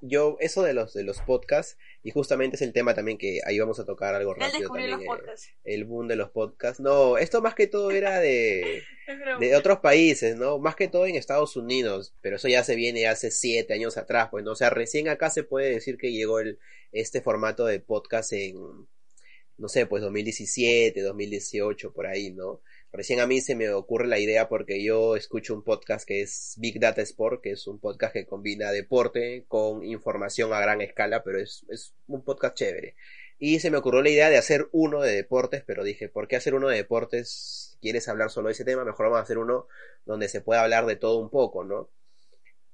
yo, 0.00 0.36
eso 0.40 0.62
de 0.62 0.74
los, 0.74 0.94
de 0.94 1.02
los 1.02 1.20
podcasts, 1.20 1.76
y 2.02 2.10
justamente 2.10 2.56
es 2.56 2.62
el 2.62 2.72
tema 2.72 2.94
también 2.94 3.18
que 3.18 3.40
ahí 3.44 3.58
vamos 3.58 3.80
a 3.80 3.84
tocar 3.84 4.14
algo 4.14 4.34
rápido 4.34 4.68
también. 4.68 4.90
Los 4.90 5.02
eh, 5.02 5.50
el 5.64 5.84
boom 5.84 6.08
de 6.08 6.16
los 6.16 6.30
podcasts. 6.30 6.80
No, 6.80 7.18
esto 7.18 7.42
más 7.42 7.54
que 7.54 7.66
todo 7.66 7.90
era 7.90 8.20
de, 8.20 8.82
de 9.40 9.56
otros 9.56 9.80
países, 9.80 10.36
¿no? 10.36 10.58
Más 10.58 10.76
que 10.76 10.88
todo 10.88 11.06
en 11.06 11.16
Estados 11.16 11.56
Unidos, 11.56 12.14
pero 12.22 12.36
eso 12.36 12.48
ya 12.48 12.62
se 12.62 12.76
viene 12.76 13.08
hace 13.08 13.30
siete 13.30 13.74
años 13.74 13.96
atrás, 13.96 14.28
pues, 14.30 14.44
¿no? 14.44 14.52
O 14.52 14.56
sea, 14.56 14.70
recién 14.70 15.08
acá 15.08 15.30
se 15.30 15.42
puede 15.42 15.70
decir 15.70 15.98
que 15.98 16.12
llegó 16.12 16.38
el, 16.40 16.58
este 16.92 17.20
formato 17.20 17.66
de 17.66 17.80
podcast 17.80 18.32
en, 18.32 18.86
no 19.56 19.68
sé, 19.68 19.86
pues 19.86 20.02
2017, 20.02 21.02
2018, 21.02 21.92
por 21.92 22.06
ahí, 22.06 22.30
¿no? 22.30 22.62
Recién 22.92 23.20
a 23.20 23.26
mí 23.26 23.40
se 23.40 23.54
me 23.54 23.70
ocurre 23.70 24.06
la 24.06 24.18
idea 24.18 24.48
porque 24.48 24.82
yo 24.82 25.14
escucho 25.14 25.54
un 25.54 25.62
podcast 25.62 26.06
que 26.06 26.22
es 26.22 26.54
Big 26.58 26.80
Data 26.80 27.02
Sport, 27.02 27.42
que 27.42 27.50
es 27.52 27.66
un 27.66 27.78
podcast 27.78 28.14
que 28.14 28.26
combina 28.26 28.72
deporte 28.72 29.44
con 29.46 29.84
información 29.84 30.52
a 30.54 30.60
gran 30.60 30.80
escala, 30.80 31.22
pero 31.22 31.38
es, 31.38 31.66
es 31.68 31.92
un 32.06 32.24
podcast 32.24 32.56
chévere. 32.56 32.94
Y 33.38 33.60
se 33.60 33.70
me 33.70 33.76
ocurrió 33.76 34.02
la 34.02 34.10
idea 34.10 34.30
de 34.30 34.38
hacer 34.38 34.68
uno 34.72 35.00
de 35.00 35.12
deportes, 35.12 35.62
pero 35.64 35.84
dije, 35.84 36.08
¿por 36.08 36.26
qué 36.26 36.36
hacer 36.36 36.54
uno 36.54 36.68
de 36.68 36.76
deportes? 36.76 37.78
¿Quieres 37.80 38.08
hablar 38.08 38.30
solo 38.30 38.48
de 38.48 38.54
ese 38.54 38.64
tema? 38.64 38.84
Mejor 38.84 39.06
vamos 39.06 39.20
a 39.20 39.22
hacer 39.22 39.38
uno 39.38 39.68
donde 40.06 40.28
se 40.28 40.40
pueda 40.40 40.62
hablar 40.62 40.86
de 40.86 40.96
todo 40.96 41.18
un 41.18 41.30
poco, 41.30 41.64
¿no? 41.64 41.90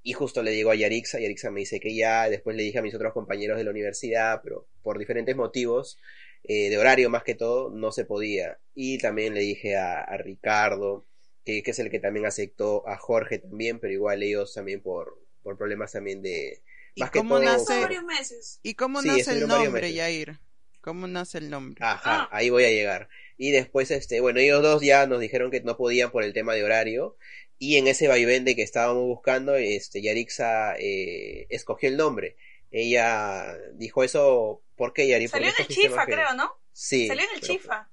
Y 0.03 0.13
justo 0.13 0.43
le 0.43 0.53
digo 0.53 0.71
a 0.71 0.75
Yarixa, 0.75 1.19
Yarixa 1.19 1.51
me 1.51 1.61
dice 1.61 1.81
que 1.81 1.95
ya, 1.95 2.29
después 2.29 2.57
le 2.57 2.63
dije 2.63 2.79
a 2.79 2.83
mis 2.83 2.95
otros 2.95 3.13
compañeros 3.13 3.59
de 3.59 3.65
la 3.65 3.71
universidad, 3.71 4.41
pero 4.43 4.67
por 4.83 4.99
diferentes 4.99 5.35
motivos, 5.35 5.99
eh, 6.47 6.69
de 6.69 6.77
horario 6.77 7.09
más 7.09 7.25
que 7.25 7.35
todo, 7.35 7.71
no 7.71 7.91
se 7.91 8.05
podía. 8.05 8.59
Y 8.75 8.99
también 8.99 9.35
le 9.35 9.41
dije 9.41 9.77
a, 9.77 10.05
Ricardo, 10.19 11.07
que, 11.45 11.63
es 11.65 11.79
el 11.79 11.91
que 11.91 12.01
también 12.01 12.27
aceptó, 12.27 12.87
a 12.87 12.97
Jorge 12.99 13.39
también, 13.39 13.79
pero 13.79 13.93
igual 13.93 14.23
ellos 14.23 14.53
también 14.53 14.83
por, 14.83 15.19
por 15.43 15.57
problemas 15.57 15.93
también 15.93 16.23
de... 16.23 16.63
Más 16.97 17.09
¿Y 17.09 17.19
cómo 17.19 17.39
nace, 17.39 17.81
varios 17.81 18.05
meses. 18.05 18.61
¿Y 18.63 18.75
cómo 18.75 19.03
nace 19.03 19.33
el 19.33 19.49
nombre, 19.49 19.93
Yair? 19.93 20.39
¿Cómo 20.81 21.07
nace 21.07 21.39
el 21.39 21.49
nombre? 21.49 21.83
Ajá, 21.83 22.25
ah. 22.25 22.29
ahí 22.31 22.51
voy 22.51 22.65
a 22.65 22.71
llegar. 22.71 23.09
Y 23.39 23.51
después, 23.51 23.91
este, 23.91 24.21
bueno, 24.21 24.39
ellos 24.39 24.63
dos 24.63 24.83
ya 24.83 25.07
nos 25.07 25.19
dijeron 25.19 25.51
que 25.51 25.63
no 25.63 25.77
podían 25.77 26.11
por 26.11 26.23
el 26.23 26.35
tema 26.35 26.55
de 26.55 26.63
horario. 26.63 27.17
Y 27.59 27.77
en 27.79 27.87
ese 27.89 28.07
vaivén 28.07 28.45
de 28.45 28.55
que 28.55 28.63
estábamos 28.63 29.05
buscando, 29.05 29.55
este, 29.55 30.03
Yarixa 30.03 30.77
eh, 30.79 31.47
escogió 31.49 31.89
el 31.89 31.97
nombre. 31.97 32.37
Ella 32.71 33.57
dijo 33.73 34.05
eso 34.05 34.64
¿Por 34.77 34.93
qué, 34.93 35.07
Yari? 35.09 35.29
Salió 35.29 35.49
en 35.49 35.55
el 35.59 35.69
Chifa, 35.69 36.07
creo, 36.07 36.35
¿no? 36.35 36.53
Sí. 36.73 37.09
Salió 37.09 37.25
en 37.25 37.31
el 37.35 37.41
Chifa. 37.41 37.89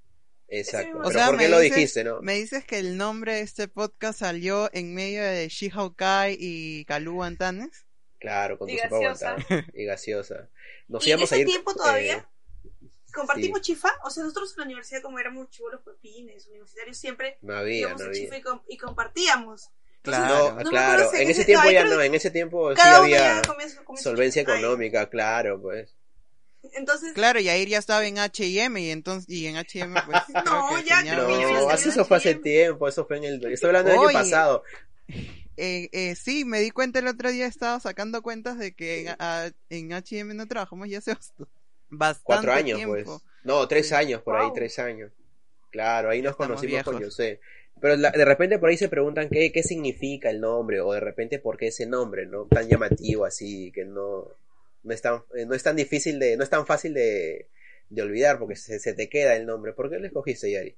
Exacto. 0.48 1.00
O 1.04 1.12
sea, 1.12 1.28
¿por 1.28 1.38
qué 1.38 1.48
lo 1.48 1.60
dijiste, 1.60 2.04
no? 2.04 2.22
Me 2.22 2.36
dices 2.36 2.66
que 2.66 2.78
el 2.78 2.98
nombre 2.98 3.36
de 3.36 3.42
este 3.42 3.70
podcast 3.70 4.20
salió 4.20 4.70
en 4.74 4.94
medio 4.94 5.24
de 5.24 5.50
Kai 5.96 6.38
y 6.40 6.86
Kalu 6.86 7.24
Antanes. 7.24 7.86
Claro, 8.20 8.60
con 8.60 8.68
tu 8.68 8.76
sopa 8.76 9.38
Y 9.74 9.86
gaseosa. 9.86 10.50
Nos 10.88 11.08
¿Y 11.08 11.12
en 11.12 11.22
ese 11.22 11.46
tiempo 11.46 11.74
todavía? 11.74 12.18
Eh, 12.18 12.88
¿Compartimos 13.14 13.62
chifa? 13.62 13.90
O 14.04 14.10
sea, 14.10 14.24
nosotros 14.24 14.52
en 14.52 14.60
la 14.60 14.66
universidad, 14.66 15.02
como 15.02 15.20
éramos 15.20 15.50
chivolos 15.50 15.82
pepines, 15.82 16.48
universitarios, 16.48 16.98
siempre 16.98 17.38
no 17.42 17.56
había, 17.56 17.94
no 17.94 18.04
había. 18.04 18.12
chifa 18.12 18.36
y, 18.68 18.78
compartíamos. 18.78 19.70
Claro, 20.02 20.58
claro. 20.70 21.14
En, 21.14 21.30
ese 21.30 21.46
tiempo 21.46 21.70
ya 21.70 21.86
no, 21.86 22.02
en 22.02 22.16
ese 22.16 22.32
tiempo 22.32 22.76
sí 22.76 22.82
había 22.82 23.42
solvencia 23.96 24.42
económica, 24.42 25.10
claro, 25.10 25.62
pues. 25.62 25.96
Entonces, 26.74 27.14
claro, 27.14 27.40
Yair 27.40 27.68
ya 27.68 27.80
estaba 27.80 28.06
en 28.06 28.20
H&M 28.20 28.80
y 28.80 28.92
entonces 28.92 29.28
y 29.30 29.48
en 29.48 29.58
H&M 29.58 30.00
pues 30.06 30.22
no, 30.46 30.80
ya 30.82 31.04
no, 31.04 31.72
eso 31.72 32.06
fue 32.06 32.18
hace 32.18 32.36
tiempo, 32.36 32.88
eso 32.88 33.06
fue 33.06 33.18
en 33.18 33.24
el 33.24 33.46
estoy 33.52 33.68
hablando 33.70 33.92
del 33.92 34.00
año 34.00 34.12
pasado. 34.12 34.64
Eh, 35.58 35.90
eh, 35.92 36.16
sí, 36.16 36.46
me 36.46 36.60
di 36.60 36.72
cuenta 36.72 37.00
el 37.00 37.08
otro 37.08 37.30
día 37.32 37.46
estaba 37.46 37.80
sacando 37.80 38.22
cuentas 38.22 38.58
de 38.58 38.74
que 38.74 39.14
en, 39.70 39.94
H&M 39.94 40.34
no 40.34 40.48
trabajamos 40.48 40.88
ya 40.88 41.00
hace 41.00 41.16
bastante 41.90 42.24
cuatro 42.24 42.54
años 42.54 42.80
pues. 42.86 43.08
no 43.44 43.68
tres 43.68 43.92
años 43.92 44.22
por 44.22 44.38
ahí 44.38 44.50
tres 44.54 44.80
años. 44.80 45.12
Claro 45.72 46.10
ahí 46.10 46.22
nos 46.22 46.36
conocimos 46.36 46.84
con 46.84 47.04
José. 47.04 47.40
Pero 47.80 47.98
de 47.98 48.26
repente 48.26 48.60
por 48.60 48.70
ahí 48.70 48.78
se 48.78 48.90
preguntan 48.90 49.30
qué, 49.30 49.52
qué 49.52 49.64
significa 49.64 50.30
el 50.30 50.40
nombre 50.40 50.80
o 50.82 50.94
de 50.94 51.00
repente 51.00 51.40
por 51.40 51.58
qué 51.58 51.68
ese 51.68 51.88
nombre 51.88 52.28
no 52.28 52.46
tan 52.46 52.68
llamativo 52.68 53.26
así 53.26 53.72
que 53.72 53.86
no 53.86 54.28
no 54.84 54.94
es 54.94 55.02
tan, 55.02 55.24
eh, 55.36 55.46
no 55.46 55.54
es 55.54 55.64
tan 55.64 55.76
difícil 55.76 56.20
de, 56.20 56.38
no 56.38 56.44
es 56.44 56.50
tan 56.50 56.66
fácil 56.66 56.94
de, 56.94 57.50
de 57.90 58.02
olvidar 58.02 58.40
porque 58.40 58.56
se, 58.56 58.80
se, 58.80 58.94
te 58.94 59.10
queda 59.10 59.36
el 59.36 59.46
nombre. 59.46 59.74
¿Por 59.74 59.90
qué 59.90 60.00
lo 60.00 60.08
escogiste, 60.08 60.52
Yari? 60.52 60.78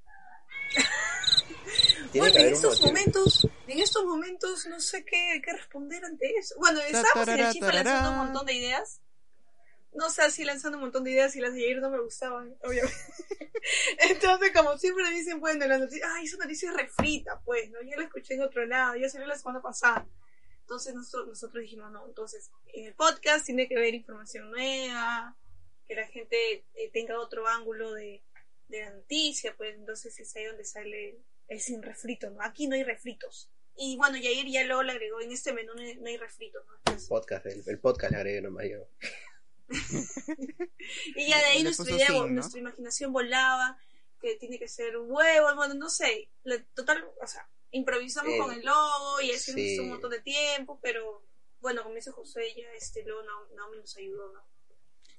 bueno, 2.15 2.38
en 2.38 2.53
estos 2.53 2.81
momentos, 2.81 3.48
en 3.67 3.79
estos 3.79 4.05
momentos 4.05 4.65
no 4.67 4.79
sé 4.79 5.05
qué, 5.05 5.41
qué 5.43 5.53
responder 5.53 6.03
ante 6.03 6.31
eso. 6.38 6.55
Bueno, 6.57 6.79
estábamos 6.81 7.27
en 7.27 7.39
el 7.39 7.51
chifa 7.51 7.72
lanzando 7.72 8.12
un 8.12 8.17
montón 8.17 8.45
de 8.45 8.53
ideas. 8.53 9.00
No 9.93 10.10
sé 10.10 10.31
si 10.31 10.43
lanzando 10.43 10.79
un 10.79 10.86
montón 10.86 11.03
de 11.03 11.12
ideas 11.12 11.36
y 11.36 11.39
las 11.39 11.53
de 11.53 11.62
Yair 11.62 11.79
no 11.79 11.91
me 11.91 12.01
gustaban, 12.01 12.55
obviamente. 12.63 12.98
Entonces, 14.10 14.51
como 14.51 14.75
siempre 14.77 15.03
me 15.03 15.12
dicen, 15.12 15.39
bueno, 15.39 15.67
la 15.67 15.77
noticia, 15.77 16.07
ay, 16.15 16.25
esa 16.25 16.38
noticia 16.38 16.72
es 16.72 16.75
refrita, 16.75 17.39
pues, 17.45 17.69
¿no? 17.69 17.79
Ya 17.83 17.98
la 17.98 18.05
escuché 18.05 18.33
en 18.33 18.41
otro 18.41 18.65
lado, 18.65 18.95
ya 18.95 19.07
salió 19.07 19.27
la 19.27 19.38
semana 19.38 19.62
pasada. 19.62 20.07
Entonces 20.63 20.96
nosotros, 20.96 21.27
nosotros 21.27 21.62
dijimos, 21.62 21.91
no, 21.91 22.05
entonces 22.08 22.50
en 22.74 22.88
el 22.88 22.96
podcast 22.96 23.46
tiene 23.46 23.67
que 23.67 23.77
haber 23.77 23.93
información 23.93 24.50
nueva, 24.50 25.38
que 25.86 25.96
la 25.96 26.08
gente 26.08 26.65
eh, 26.74 26.89
tenga 26.91 27.20
otro 27.20 27.48
ángulo 27.48 27.93
de, 27.93 28.24
de 28.70 28.82
la 28.82 28.91
noticia, 28.91 29.55
pues 29.55 29.75
entonces 29.75 30.17
es 30.20 30.36
ahí 30.36 30.46
donde 30.46 30.65
sale 30.65 31.20
el 31.48 31.60
sin 31.60 31.84
refrito, 31.84 32.29
¿no? 32.29 32.41
Aquí 32.41 32.67
no 32.67 32.75
hay 32.75 32.84
refritos. 32.84 33.50
Y 33.75 33.98
bueno, 33.98 34.17
Yair 34.17 34.48
ya 34.48 34.63
luego 34.63 34.84
le 34.84 34.91
agregó, 34.91 35.22
en 35.22 35.32
este 35.32 35.51
menú 35.53 35.74
no 35.74 35.82
hay, 35.82 36.17
refritos, 36.17 36.63
¿no? 36.65 36.74
podcast, 37.10 37.46
el, 37.46 37.79
podcast 37.79 38.12
le 38.12 38.17
agregué 38.17 38.41
nomás 38.41 38.65
yo. 38.70 38.88
y 41.15 41.27
ya 41.27 41.38
de 41.39 41.46
ahí 41.46 41.63
nuestra, 41.63 41.91
idea, 41.91 42.25
nuestra 42.27 42.60
imaginación 42.60 43.12
volaba, 43.12 43.77
que 44.22 44.36
tiene 44.36 44.60
que 44.60 44.67
ser 44.67 44.96
huevo, 44.98 45.55
bueno, 45.55 45.74
no 45.74 45.89
sé, 45.89 46.29
total, 46.75 47.03
o 47.20 47.27
sea, 47.27 47.48
improvisamos 47.74 48.34
con 48.39 48.53
el 48.53 48.63
logo 48.63 49.22
y 49.22 49.32
eso 49.32 49.51
un 49.82 49.89
montón 49.89 50.12
de 50.12 50.22
tiempo, 50.22 50.80
pero 50.82 51.22
bueno, 51.60 51.84
como 51.84 51.96
dice 51.96 52.12
José, 52.12 52.42
ya 52.56 52.72
este 52.77 53.03
luego 53.03 53.22
Naomi 53.56 53.77
nos 53.77 53.98
ayudó, 53.98 54.32
¿no? 54.32 54.44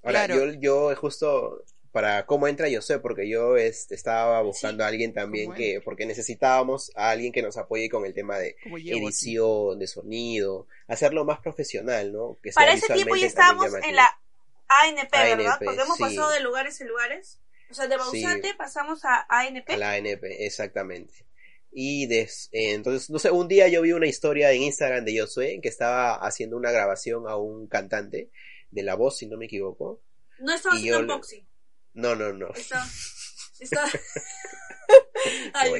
Ahora, 0.02 0.26
yo, 0.26 0.52
yo 0.52 0.94
justo 0.96 1.64
para 1.90 2.26
cómo 2.26 2.49
entra 2.49 2.68
yo 2.68 2.82
sé, 2.82 2.99
porque 2.99 3.28
yo 3.28 3.56
este, 3.56 3.94
estaba 3.94 4.42
buscando 4.42 4.84
a 4.84 4.88
alguien 4.88 5.12
también 5.12 5.54
que, 5.54 5.80
porque 5.80 6.06
necesitábamos 6.06 6.90
a 6.96 7.11
alguien 7.11 7.32
que 7.32 7.40
nos 7.40 7.56
apoye 7.56 7.88
con 7.88 8.04
el 8.04 8.12
tema 8.12 8.37
de 8.37 8.56
edición, 8.64 9.78
de 9.78 9.87
sonido, 9.87 10.66
hacerlo 10.88 11.25
más 11.25 11.38
profesional, 11.38 12.12
¿no? 12.12 12.37
Que 12.42 12.50
para 12.50 12.73
ese 12.73 12.92
tiempo 12.92 13.14
ya 13.14 13.26
estábamos 13.26 13.73
en 13.82 13.94
la 13.94 14.18
ANP, 14.66 15.12
¿verdad? 15.12 15.58
Porque 15.64 15.82
hemos 15.82 15.99
pasado 15.99 16.30
de 16.30 16.40
lugares 16.40 16.80
en 16.80 16.88
lugares. 16.88 17.38
O 17.70 17.75
sea, 17.75 17.87
de 17.87 17.96
Bausate 17.96 18.54
pasamos 18.54 19.04
a 19.04 19.26
ANP. 19.28 19.70
A 19.70 19.76
la 19.76 19.92
ANP, 19.92 20.25
exactamente. 20.40 21.25
Y 21.76 22.07
des, 22.07 22.49
eh, 22.52 22.73
entonces, 22.73 23.11
no 23.11 23.19
sé, 23.19 23.33
un 23.33 23.49
día 23.49 23.66
yo 23.66 23.83
vi 23.83 23.93
una 23.93 24.07
historia 24.07 24.52
en 24.52 24.62
Instagram 24.62 25.04
de 25.04 25.21
Josué 25.21 25.59
que 25.61 25.69
estaba 25.69 26.14
haciendo 26.14 26.57
una 26.57 26.71
grabación 26.71 27.28
a 27.28 27.37
un 27.37 27.66
cantante 27.66 28.31
de 28.71 28.83
la 28.85 28.95
voz, 28.95 29.19
si 29.19 29.26
no 29.26 29.37
me 29.37 29.47
equivoco. 29.47 30.00
No 30.38 30.54
estaba 30.54 30.76
haciendo 30.76 31.00
unboxing. 31.00 31.47
No, 31.95 32.14
no, 32.14 32.33
no. 32.33 32.52
Está. 32.54 32.87
Está. 33.59 33.85
Ay, 35.54 35.73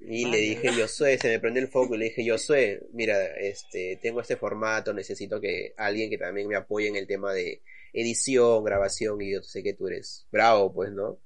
Y 0.00 0.24
le 0.26 0.38
dije, 0.38 0.72
Josué, 0.72 1.18
se 1.18 1.28
me 1.28 1.40
prendió 1.40 1.62
el 1.62 1.68
foco 1.68 1.94
y 1.94 1.98
le 1.98 2.04
dije, 2.06 2.28
Josué, 2.28 2.82
mira, 2.92 3.26
este, 3.36 3.98
tengo 4.02 4.20
este 4.20 4.36
formato, 4.36 4.92
necesito 4.92 5.40
que 5.40 5.74
alguien 5.76 6.10
que 6.10 6.18
también 6.18 6.48
me 6.48 6.56
apoye 6.56 6.88
en 6.88 6.96
el 6.96 7.06
tema 7.06 7.32
de 7.32 7.62
edición, 7.92 8.64
grabación, 8.64 9.20
y 9.20 9.32
yo 9.32 9.42
sé 9.42 9.62
que 9.62 9.74
tú 9.74 9.88
eres 9.88 10.26
bravo, 10.30 10.72
pues, 10.72 10.90
¿no? 10.92 11.20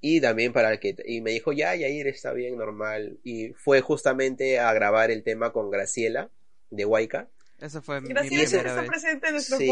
Y 0.00 0.20
también 0.20 0.52
para 0.52 0.78
que 0.78 0.96
y 1.06 1.20
me 1.20 1.32
dijo 1.32 1.52
ya 1.52 1.74
Yair 1.74 2.06
está 2.08 2.32
bien 2.32 2.56
normal 2.56 3.18
y 3.24 3.52
fue 3.54 3.80
justamente 3.80 4.58
a 4.58 4.72
grabar 4.72 5.10
el 5.10 5.22
tema 5.22 5.52
con 5.52 5.70
Graciela 5.70 6.30
de 6.70 6.84
Huayca. 6.84 7.28
Eso 7.58 7.80
fue 7.80 8.00
Graciela 8.00 8.36
mi 8.36 8.42
está 8.42 8.84
presente 8.84 9.28
en 9.28 9.32
nuestro 9.32 9.58
sí, 9.58 9.66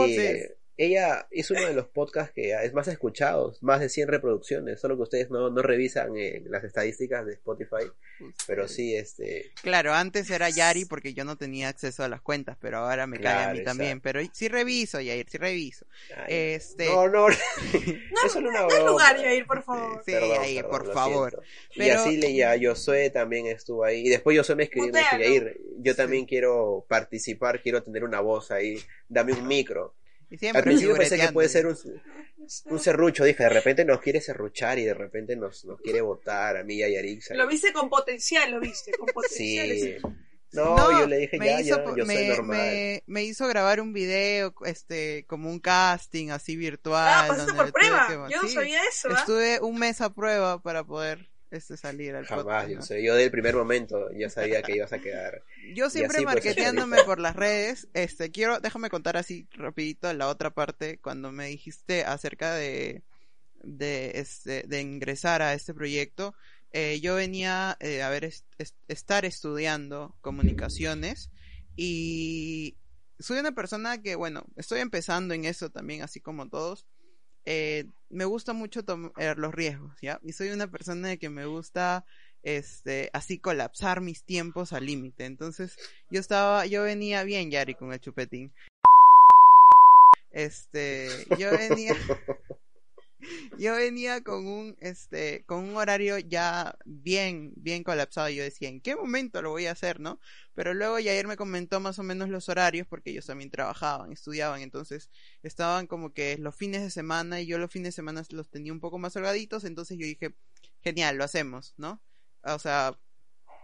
ella 0.76 1.26
es 1.30 1.50
uno 1.50 1.66
de 1.66 1.72
los 1.74 1.86
podcasts 1.86 2.32
que 2.34 2.52
es 2.52 2.72
más 2.72 2.88
escuchados, 2.88 3.62
más 3.62 3.80
de 3.80 3.88
100 3.88 4.08
reproducciones, 4.08 4.80
solo 4.80 4.96
que 4.96 5.02
ustedes 5.02 5.30
no, 5.30 5.50
no 5.50 5.62
revisan 5.62 6.16
eh, 6.16 6.42
las 6.46 6.64
estadísticas 6.64 7.24
de 7.26 7.34
Spotify, 7.34 7.90
pero 8.46 8.66
sí, 8.68 8.94
este... 8.96 9.52
Claro, 9.62 9.94
antes 9.94 10.28
era 10.30 10.50
Yari 10.50 10.84
porque 10.84 11.14
yo 11.14 11.24
no 11.24 11.36
tenía 11.36 11.68
acceso 11.68 12.02
a 12.02 12.08
las 12.08 12.20
cuentas, 12.20 12.56
pero 12.60 12.78
ahora 12.78 13.06
me 13.06 13.20
cae 13.20 13.44
a 13.44 13.52
mí 13.52 13.62
también, 13.62 14.00
pero 14.00 14.20
sí 14.32 14.48
reviso, 14.48 15.00
Yair, 15.00 15.28
sí 15.30 15.38
reviso. 15.38 15.86
ay, 16.16 16.24
Este... 16.28 16.86
No, 16.86 17.08
no, 17.08 17.28
No, 17.28 17.34
es 18.26 18.32
solo 18.32 18.48
una 18.50 18.62
no 18.62 18.86
lugar, 18.88 19.16
Yair, 19.20 19.46
por 19.46 19.62
favor. 19.62 20.02
Sí, 20.04 20.12
Perdón, 20.12 20.30
Yair, 20.42 20.62
perdón, 20.64 20.70
por 20.70 20.92
favor. 20.94 21.30
siento. 21.30 21.46
Y 21.74 21.78
Pero- 21.78 22.00
así 22.00 22.16
leía, 22.16 22.54
Josué 22.60 23.10
también 23.10 23.46
estuvo 23.46 23.84
ahí. 23.84 24.06
Y 24.06 24.08
después 24.08 24.36
Josué 24.36 24.56
me 24.56 24.64
escribió 24.64 24.92
me 24.92 24.98
dijo. 24.98 25.16
Yair, 25.18 25.60
yo 25.78 25.94
también 25.94 26.26
quiero 26.26 26.84
participar, 26.88 27.62
quiero 27.62 27.82
tener 27.82 28.04
una 28.04 28.20
voz 28.20 28.50
ahí, 28.50 28.78
dame 29.08 29.32
un 29.32 29.46
micro. 29.46 29.94
Y 30.34 30.38
siempre 30.38 30.58
Al 30.58 30.64
principio 30.64 30.96
pensé 30.96 31.16
que 31.16 31.28
puede 31.32 31.48
ser 31.48 31.64
un, 31.66 31.76
un 32.66 32.80
serrucho, 32.80 33.22
dije, 33.22 33.44
de 33.44 33.48
repente 33.50 33.84
nos 33.84 34.00
quiere 34.00 34.20
serruchar 34.20 34.80
y 34.80 34.84
de 34.84 34.94
repente 34.94 35.36
nos, 35.36 35.64
nos 35.64 35.80
quiere 35.80 36.00
votar 36.00 36.56
a 36.56 36.64
mí 36.64 36.74
y 36.74 36.82
a 36.82 36.88
Yarixa. 36.88 37.34
Lo 37.34 37.46
viste 37.46 37.72
con 37.72 37.88
potencial, 37.88 38.50
lo 38.50 38.58
viste, 38.58 38.90
con 38.92 39.06
potencial. 39.14 39.66
Sí. 39.68 39.72
ese- 39.72 40.00
No, 40.50 40.98
yo 41.00 41.06
le 41.06 41.18
dije, 41.18 41.38
me 41.38 41.46
ya, 41.46 41.60
hizo, 41.60 41.76
ya, 41.76 41.84
yo 41.96 42.04
soy 42.04 42.16
me, 42.16 42.28
normal. 42.28 42.58
Me, 42.58 43.02
me 43.06 43.22
hizo 43.22 43.46
grabar 43.46 43.80
un 43.80 43.92
video, 43.92 44.52
este, 44.64 45.24
como 45.28 45.50
un 45.50 45.60
casting 45.60 46.30
así 46.30 46.56
virtual. 46.56 47.08
Ah, 47.08 47.24
pasaste 47.28 47.52
donde 47.52 47.62
por 47.72 47.80
prueba. 47.80 48.06
que- 48.08 48.34
Yo 48.34 48.42
no 48.42 48.48
sabía 48.48 48.80
eso, 48.88 49.08
¿ah? 49.10 49.16
Estuve 49.20 49.60
un 49.60 49.78
mes 49.78 50.00
a 50.00 50.12
prueba 50.12 50.60
para 50.60 50.82
poder 50.82 51.28
este 51.54 51.76
salir 51.76 52.14
al 52.14 52.26
Jamás, 52.26 52.44
podcast, 52.44 52.68
yo 52.70 52.76
¿no? 52.76 52.82
sé, 52.82 53.02
yo 53.02 53.14
del 53.14 53.30
primer 53.30 53.54
momento 53.54 54.10
ya 54.12 54.28
sabía 54.30 54.62
que 54.62 54.76
ibas 54.76 54.92
a 54.92 54.98
quedar. 55.00 55.42
Yo 55.74 55.88
siempre 55.90 56.18
así, 56.18 56.24
pues, 56.24 56.34
ahorita. 56.90 57.04
por 57.06 57.20
las 57.20 57.36
redes, 57.36 57.88
este, 57.94 58.30
quiero, 58.30 58.60
déjame 58.60 58.90
contar 58.90 59.16
así 59.16 59.48
rapidito 59.52 60.12
la 60.12 60.28
otra 60.28 60.50
parte, 60.50 60.98
cuando 60.98 61.32
me 61.32 61.46
dijiste 61.48 62.04
acerca 62.04 62.54
de, 62.54 63.02
de, 63.62 64.12
este, 64.16 64.64
de 64.66 64.80
ingresar 64.80 65.42
a 65.42 65.54
este 65.54 65.72
proyecto, 65.74 66.34
eh, 66.72 67.00
yo 67.00 67.14
venía 67.14 67.76
eh, 67.80 68.02
a 68.02 68.08
ver, 68.10 68.24
est- 68.24 68.46
est- 68.58 68.76
estar 68.88 69.24
estudiando 69.24 70.16
comunicaciones 70.20 71.30
y 71.76 72.76
soy 73.18 73.38
una 73.38 73.52
persona 73.52 74.02
que, 74.02 74.16
bueno, 74.16 74.44
estoy 74.56 74.80
empezando 74.80 75.34
en 75.34 75.44
eso 75.44 75.70
también, 75.70 76.02
así 76.02 76.20
como 76.20 76.48
todos. 76.48 76.86
Eh, 77.46 77.84
me 78.08 78.24
gusta 78.24 78.52
mucho 78.52 78.84
tomar 78.84 79.38
los 79.38 79.54
riesgos, 79.54 79.96
¿ya? 80.00 80.20
Y 80.22 80.32
soy 80.32 80.50
una 80.50 80.70
persona 80.70 81.16
que 81.16 81.30
me 81.30 81.46
gusta 81.46 82.04
este, 82.42 83.10
así 83.12 83.38
colapsar 83.38 84.00
mis 84.00 84.24
tiempos 84.24 84.72
al 84.72 84.86
límite. 84.86 85.24
Entonces, 85.24 85.76
yo 86.10 86.20
estaba, 86.20 86.66
yo 86.66 86.82
venía 86.82 87.24
bien, 87.24 87.50
Yari, 87.50 87.74
con 87.74 87.92
el 87.92 88.00
chupetín. 88.00 88.52
Este, 90.30 91.08
yo 91.38 91.50
venía, 91.52 91.94
yo 93.58 93.74
venía 93.74 94.22
con 94.22 94.46
un, 94.46 94.76
este, 94.80 95.44
con 95.46 95.64
un 95.64 95.76
horario 95.76 96.18
ya 96.18 96.76
bien, 96.84 97.52
bien 97.56 97.82
colapsado. 97.84 98.28
Yo 98.28 98.42
decía, 98.42 98.68
¿en 98.68 98.80
qué 98.80 98.96
momento 98.96 99.42
lo 99.42 99.50
voy 99.50 99.66
a 99.66 99.72
hacer, 99.72 100.00
no? 100.00 100.20
Pero 100.54 100.74
luego 100.74 100.98
Yair 100.98 101.26
me 101.26 101.36
comentó 101.36 101.80
más 101.80 101.98
o 101.98 102.02
menos 102.02 102.28
los 102.28 102.48
horarios, 102.48 102.86
porque 102.86 103.10
ellos 103.10 103.26
también 103.26 103.50
trabajaban, 103.50 104.12
estudiaban, 104.12 104.60
entonces 104.62 105.10
estaban 105.42 105.86
como 105.86 106.12
que 106.12 106.36
los 106.38 106.54
fines 106.56 106.82
de 106.82 106.90
semana 106.90 107.40
y 107.40 107.46
yo 107.46 107.58
los 107.58 107.70
fines 107.70 107.88
de 107.88 107.92
semana 107.92 108.22
los 108.30 108.50
tenía 108.50 108.72
un 108.72 108.80
poco 108.80 108.98
más 108.98 109.16
holgaditos, 109.16 109.64
entonces 109.64 109.98
yo 109.98 110.06
dije, 110.06 110.34
genial, 110.82 111.16
lo 111.16 111.24
hacemos, 111.24 111.74
¿no? 111.76 112.02
O 112.42 112.58
sea, 112.58 112.98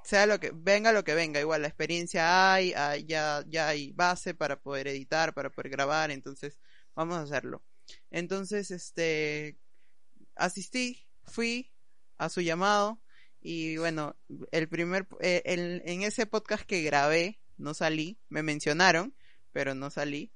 sea 0.04 0.26
lo 0.26 0.40
que 0.40 0.52
venga 0.54 0.92
lo 0.92 1.04
que 1.04 1.14
venga, 1.14 1.40
igual 1.40 1.62
la 1.62 1.69
experiencia 1.69 2.54
hay, 2.54 2.73
hay- 2.75 3.04
ya 3.07 3.45
ya 3.49 3.69
hay 3.69 3.92
base 3.92 4.35
para 4.35 4.61
poder 4.61 4.88
editar, 4.88 5.35
para 5.35 5.50
poder 5.50 5.71
grabar, 5.71 6.11
entonces 6.11 6.59
vamos 6.95 7.16
a 7.19 7.23
hacerlo. 7.23 7.62
Entonces, 8.11 8.70
este 8.70 9.59
asistí, 10.37 11.06
fui 11.25 11.70
a 12.18 12.28
su 12.28 12.40
llamado 12.40 13.00
y 13.40 13.76
bueno, 13.78 14.16
el 14.52 14.68
primer 14.68 15.06
eh, 15.20 15.42
el- 15.44 15.82
en 15.85 16.02
ese 16.02 16.26
podcast 16.26 16.64
que 16.64 16.82
grabé 16.82 17.40
no 17.56 17.75
salí, 17.75 18.18
me 18.28 18.42
mencionaron, 18.42 19.14
pero 19.52 19.75
no 19.75 19.90
salí. 19.90 20.32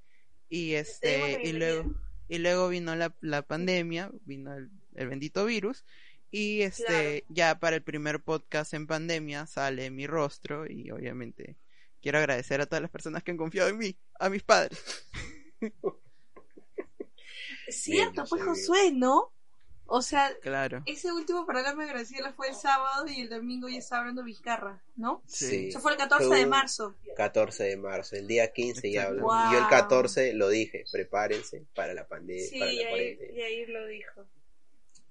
Y 0.48 0.74
este 0.74 1.32
y 1.48 1.52
luego 1.52 1.94
y 2.28 2.38
luego 2.38 2.68
vino 2.68 2.94
la, 2.96 3.14
la 3.20 3.42
pandemia, 3.42 4.10
vino 4.24 4.54
el, 4.54 4.70
el 4.94 5.08
bendito 5.08 5.44
virus 5.46 5.84
y 6.30 6.62
este 6.62 7.24
ya 7.28 7.58
para 7.58 7.76
el 7.76 7.82
primer 7.82 8.22
podcast 8.22 8.72
en 8.74 8.86
pandemia 8.86 9.46
sale 9.46 9.90
mi 9.90 10.06
rostro 10.06 10.66
y 10.70 10.90
obviamente 10.90 11.56
quiero 12.00 12.18
agradecer 12.18 12.60
a 12.60 12.66
todas 12.66 12.82
las 12.82 12.90
personas 12.90 13.22
que 13.22 13.30
han 13.30 13.36
confiado 13.36 13.68
en 13.70 13.78
mí, 13.78 13.96
a 14.18 14.28
mis 14.30 14.42
padres. 14.42 14.78
Cierto, 17.68 18.24
pues 18.28 18.42
Josué, 18.42 18.92
¿no? 18.92 19.30
O 19.86 20.00
sea, 20.00 20.34
Claro. 20.40 20.82
ese 20.86 21.12
último 21.12 21.44
programa 21.44 21.84
de 21.84 21.90
Graciela 21.92 22.32
fue 22.32 22.48
el 22.48 22.54
sábado 22.54 23.06
y 23.06 23.20
el 23.20 23.28
domingo 23.28 23.68
ya 23.68 23.78
estaba 23.78 24.00
hablando 24.00 24.24
Vizcarra, 24.24 24.82
¿no? 24.96 25.22
Sí. 25.26 25.68
Eso 25.68 25.78
fue 25.80 25.92
el 25.92 25.98
14 25.98 26.26
Fue 26.26 26.38
de 26.38 26.46
marzo. 26.46 26.94
14 27.16 27.64
de 27.64 27.76
marzo, 27.76 28.16
el 28.16 28.26
día 28.26 28.50
15 28.50 28.90
ya. 28.90 29.02
Y 29.02 29.04
yo 29.08 29.10
el 29.12 29.20
Wow. 29.20 29.68
14 29.68 30.32
lo 30.32 30.48
dije, 30.48 30.84
prepárense 30.90 31.64
para 31.74 31.92
la 31.92 32.08
pandemia, 32.08 32.46
Sí, 32.48 32.58
para 32.58 32.72
la 32.72 32.80
y 32.80 32.82
ahí, 32.82 33.18
y 33.34 33.40
ahí 33.42 33.66
lo 33.66 33.86
dijo. 33.86 34.24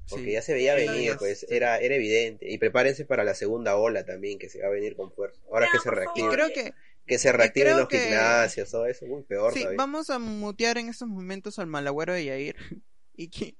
Porque 0.09 0.25
Sí. 0.25 0.31
ya 0.33 0.41
se 0.41 0.53
veía 0.53 0.73
venir, 0.75 1.15
pues 1.19 1.45
era, 1.49 1.77
era 1.79 1.95
evidente. 1.95 2.49
Y 2.49 2.57
prepárense 2.57 3.05
para 3.05 3.23
la 3.23 3.35
segunda 3.35 3.75
ola 3.77 4.03
también, 4.05 4.39
que 4.39 4.49
se 4.49 4.59
va 4.61 4.67
a 4.67 4.71
venir 4.71 4.95
con 4.95 5.11
fuerza. 5.13 5.39
Ahora 5.51 5.69
que 5.71 5.77
se 5.79 5.89
Y 5.89 5.91
favor. 6.21 6.33
creo 6.33 6.49
que 6.51 6.73
que 7.05 7.17
se 7.19 7.31
reactiven 7.31 7.77
los 7.77 7.87
que- 7.87 7.99
gimnasios, 7.99 8.71
todo 8.71 8.85
eso, 8.85 9.05
uy, 9.05 9.23
peor 9.23 9.53
sí, 9.53 9.59
todavía. 9.61 9.77
vamos 9.77 10.09
a 10.09 10.19
mutear 10.19 10.77
en 10.77 10.89
estos 10.89 11.07
momentos 11.07 11.59
al 11.59 11.67
malagüero 11.67 12.13
de 12.13 12.25
Yair. 12.25 12.55
Y 13.15 13.27
que 13.29 13.55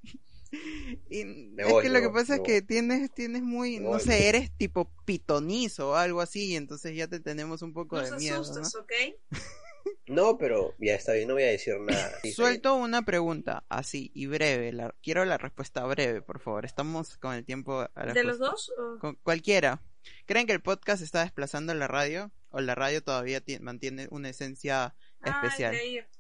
y 1.10 1.21
es 1.58 1.67
voy, 1.69 1.84
que 1.84 1.89
lo 1.89 1.99
que 1.99 2.08
voy, 2.08 2.21
pasa 2.21 2.36
es 2.36 2.41
que 2.41 2.62
tienes 2.62 3.12
tienes 3.13 3.41
muy, 3.43 3.79
Me 3.79 3.89
no 3.89 3.99
sé, 3.99 4.29
eres 4.29 4.51
tipo 4.56 4.91
pitonizo 5.06 5.91
o 5.91 5.95
algo 5.95 6.21
así, 6.21 6.51
y 6.51 6.56
entonces 6.56 6.95
ya 6.95 7.08
te 7.08 7.19
tenemos 7.19 7.62
un 7.62 7.73
poco 7.73 7.97
No 7.97 8.03
de 8.03 8.17
miedo, 8.17 8.36
¿no? 8.38 8.41
asustes, 8.41 8.75
¿ok? 8.75 8.91
No, 10.08 10.38
pero 10.38 10.73
ya 10.79 10.95
está 10.95 11.13
bien, 11.13 11.27
no 11.27 11.34
voy 11.34 11.43
a 11.43 11.47
decir 11.47 11.77
nada. 11.79 12.13
Sí, 12.21 12.32
Suelto 12.32 12.75
una 12.75 13.01
pregunta 13.03 13.65
así 13.67 14.12
y 14.15 14.27
breve. 14.27 14.71
La, 14.71 14.95
quiero 15.03 15.25
la 15.25 15.38
respuesta 15.38 15.86
breve, 15.86 16.21
por 16.21 16.39
favor. 16.39 16.63
Estamos 16.65 17.17
con 17.17 17.34
el 17.34 17.43
tiempo 17.43 17.82
a 17.93 18.06
la 18.06 18.13
¿De 18.13 18.23
los 18.23 18.39
dos? 18.39 18.71
o- 18.79 18.97
Con 18.99 19.15
cualquiera. 19.23 19.82
¿Creen 20.25 20.47
que 20.47 20.53
el 20.53 20.62
podcast 20.62 21.03
está 21.03 21.21
desplazando 21.23 21.73
la 21.73 21.88
radio? 21.89 22.32
¿O 22.53 22.61
la 22.61 22.75
radio 22.75 23.03
todavía 23.03 23.41
ti- 23.41 23.59
mantiene 23.59 24.07
una 24.11 24.29
esencia 24.29 24.95
Ah, 25.21 25.41
especial? 25.43 25.75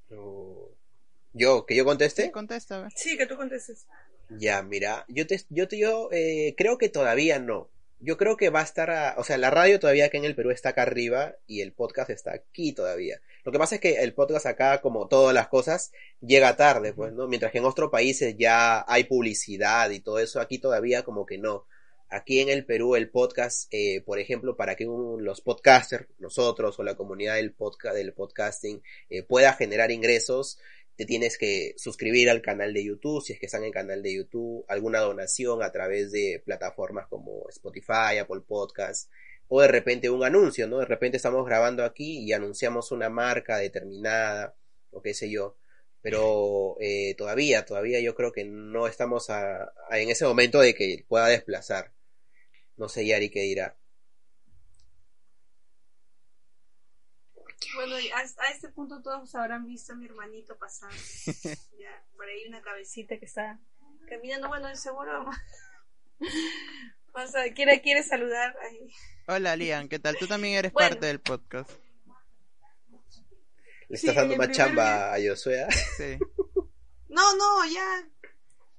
No. 0.09 0.55
Yo, 1.33 1.65
que 1.65 1.75
yo 1.75 1.85
conteste. 1.85 2.23
Sí, 2.23 2.31
contesta, 2.31 2.77
a 2.77 2.81
ver. 2.83 2.91
Sí, 2.95 3.17
que 3.17 3.25
tú 3.25 3.37
contestes. 3.37 3.85
Ya, 4.29 4.61
mira, 4.63 5.05
yo 5.07 5.25
te, 5.27 5.39
yo 5.49 5.67
te, 5.67 5.77
yo 5.77 6.09
eh, 6.11 6.53
creo 6.57 6.77
que 6.77 6.89
todavía 6.89 7.39
no. 7.39 7.69
Yo 7.99 8.17
creo 8.17 8.35
que 8.35 8.49
va 8.49 8.59
a 8.59 8.63
estar, 8.63 8.89
a- 8.91 9.15
o 9.17 9.23
sea, 9.23 9.37
la 9.37 9.49
radio 9.49 9.79
todavía 9.79 10.05
acá 10.05 10.17
en 10.17 10.25
el 10.25 10.35
Perú 10.35 10.51
está 10.51 10.69
acá 10.69 10.81
arriba 10.81 11.35
y 11.47 11.61
el 11.61 11.71
podcast 11.71 12.09
está 12.09 12.33
aquí 12.33 12.73
todavía. 12.73 13.21
Lo 13.43 13.51
que 13.51 13.59
pasa 13.59 13.75
es 13.75 13.81
que 13.81 14.01
el 14.03 14.13
podcast 14.13 14.45
acá, 14.45 14.81
como 14.81 15.07
todas 15.07 15.33
las 15.33 15.47
cosas, 15.47 15.91
llega 16.21 16.55
tarde, 16.55 16.93
pues, 16.93 17.13
¿no? 17.13 17.27
Mientras 17.27 17.51
que 17.51 17.59
en 17.59 17.65
otros 17.65 17.89
países 17.91 18.35
ya 18.37 18.83
hay 18.87 19.03
publicidad 19.05 19.89
y 19.91 19.99
todo 20.01 20.19
eso, 20.19 20.39
aquí 20.41 20.57
todavía 20.59 21.03
como 21.03 21.25
que 21.25 21.37
no. 21.37 21.65
Aquí 22.13 22.41
en 22.41 22.49
el 22.49 22.63
Perú 22.63 22.95
el 22.95 23.09
podcast, 23.09 23.67
eh, 23.73 24.03
por 24.05 24.19
ejemplo, 24.19 24.55
para 24.55 24.75
que 24.75 24.85
los 24.85 25.41
podcasters, 25.41 26.05
nosotros 26.19 26.77
o 26.77 26.83
la 26.83 26.95
comunidad 26.95 27.37
del 27.37 27.55
del 27.95 28.13
podcasting, 28.13 28.83
eh, 29.09 29.23
pueda 29.23 29.53
generar 29.53 29.89
ingresos, 29.89 30.59
te 30.95 31.05
tienes 31.05 31.39
que 31.39 31.73
suscribir 31.75 32.29
al 32.29 32.43
canal 32.43 32.71
de 32.71 32.83
YouTube, 32.83 33.23
si 33.23 33.33
es 33.33 33.39
que 33.39 33.47
están 33.47 33.61
en 33.61 33.69
el 33.69 33.73
canal 33.73 34.03
de 34.03 34.13
YouTube, 34.13 34.63
alguna 34.67 34.99
donación 34.99 35.63
a 35.63 35.71
través 35.71 36.11
de 36.11 36.39
plataformas 36.45 37.07
como 37.07 37.49
Spotify, 37.49 38.19
Apple 38.21 38.41
Podcasts, 38.47 39.09
o 39.47 39.61
de 39.61 39.69
repente 39.69 40.11
un 40.11 40.23
anuncio, 40.23 40.67
¿no? 40.67 40.77
De 40.77 40.85
repente 40.85 41.17
estamos 41.17 41.43
grabando 41.47 41.83
aquí 41.83 42.19
y 42.19 42.31
anunciamos 42.31 42.91
una 42.91 43.09
marca 43.09 43.57
determinada, 43.57 44.55
o 44.91 45.01
qué 45.01 45.15
sé 45.15 45.31
yo. 45.31 45.57
Pero 46.03 46.77
eh, 46.79 47.15
todavía, 47.17 47.65
todavía 47.65 47.99
yo 48.01 48.13
creo 48.13 48.31
que 48.31 48.43
no 48.45 48.85
estamos 48.85 49.29
en 49.29 50.09
ese 50.09 50.25
momento 50.25 50.59
de 50.59 50.75
que 50.75 51.05
pueda 51.07 51.25
desplazar. 51.27 51.91
No 52.77 52.89
sé, 52.89 53.05
Yari, 53.05 53.29
qué 53.29 53.41
dirá. 53.41 53.77
Bueno, 57.75 57.95
a, 57.95 58.19
a 58.19 58.51
este 58.51 58.69
punto 58.69 59.01
todos 59.01 59.33
habrán 59.35 59.65
visto 59.65 59.93
a 59.93 59.95
mi 59.95 60.05
hermanito 60.05 60.57
pasar. 60.57 60.91
ya, 61.79 62.05
por 62.15 62.27
ahí 62.27 62.47
una 62.47 62.61
cabecita 62.61 63.17
que 63.17 63.25
está 63.25 63.59
caminando. 64.07 64.47
Bueno, 64.47 64.75
seguro. 64.75 65.25
Vamos 67.13 67.35
a, 67.35 67.51
quiere, 67.53 67.81
quiere 67.81 68.03
saludar. 68.03 68.55
Ahí. 68.59 68.87
Hola, 69.27 69.55
Lian, 69.55 69.87
¿qué 69.87 69.99
tal? 69.99 70.17
Tú 70.17 70.27
también 70.27 70.55
eres 70.55 70.73
Bueno. 70.73 70.89
parte 70.89 71.05
del 71.07 71.21
podcast. 71.21 71.69
¿Le 73.89 73.97
Sí, 73.97 74.07
estás 74.07 74.15
dando 74.15 74.37
más 74.37 74.51
chamba 74.51 75.13
a 75.13 75.17
Josué? 75.25 75.67
Sí. 75.97 76.17
No, 77.09 77.35
no, 77.35 77.63
ya. 77.71 78.09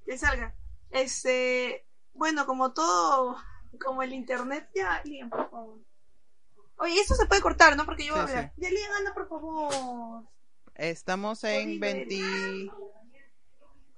Que 0.05 0.19
salga. 0.19 0.57
Este. 0.91 1.87
Bueno, 2.15 2.47
como 2.47 2.75
todo. 2.75 3.37
Como 3.79 4.03
el 4.03 4.13
internet, 4.13 4.69
ya, 4.75 5.01
Lian, 5.05 5.31
por 5.31 5.51
favor. 5.51 5.79
Oye, 6.79 7.01
esto 7.01 7.15
se 7.15 7.27
puede 7.27 7.41
cortar, 7.41 7.77
¿no? 7.77 7.85
Porque 7.87 8.05
yo 8.07 8.15
voy 8.15 8.23
a 8.23 8.27
Sí, 8.27 8.33
hablar. 8.33 8.53
Ya, 8.57 8.71
Lian, 8.71 8.93
anda, 8.99 9.15
por 9.15 9.29
favor. 9.29 10.25
Estamos 10.75 11.45
en 11.45 11.83
Horrible. 11.83 11.93
20... 12.07 12.71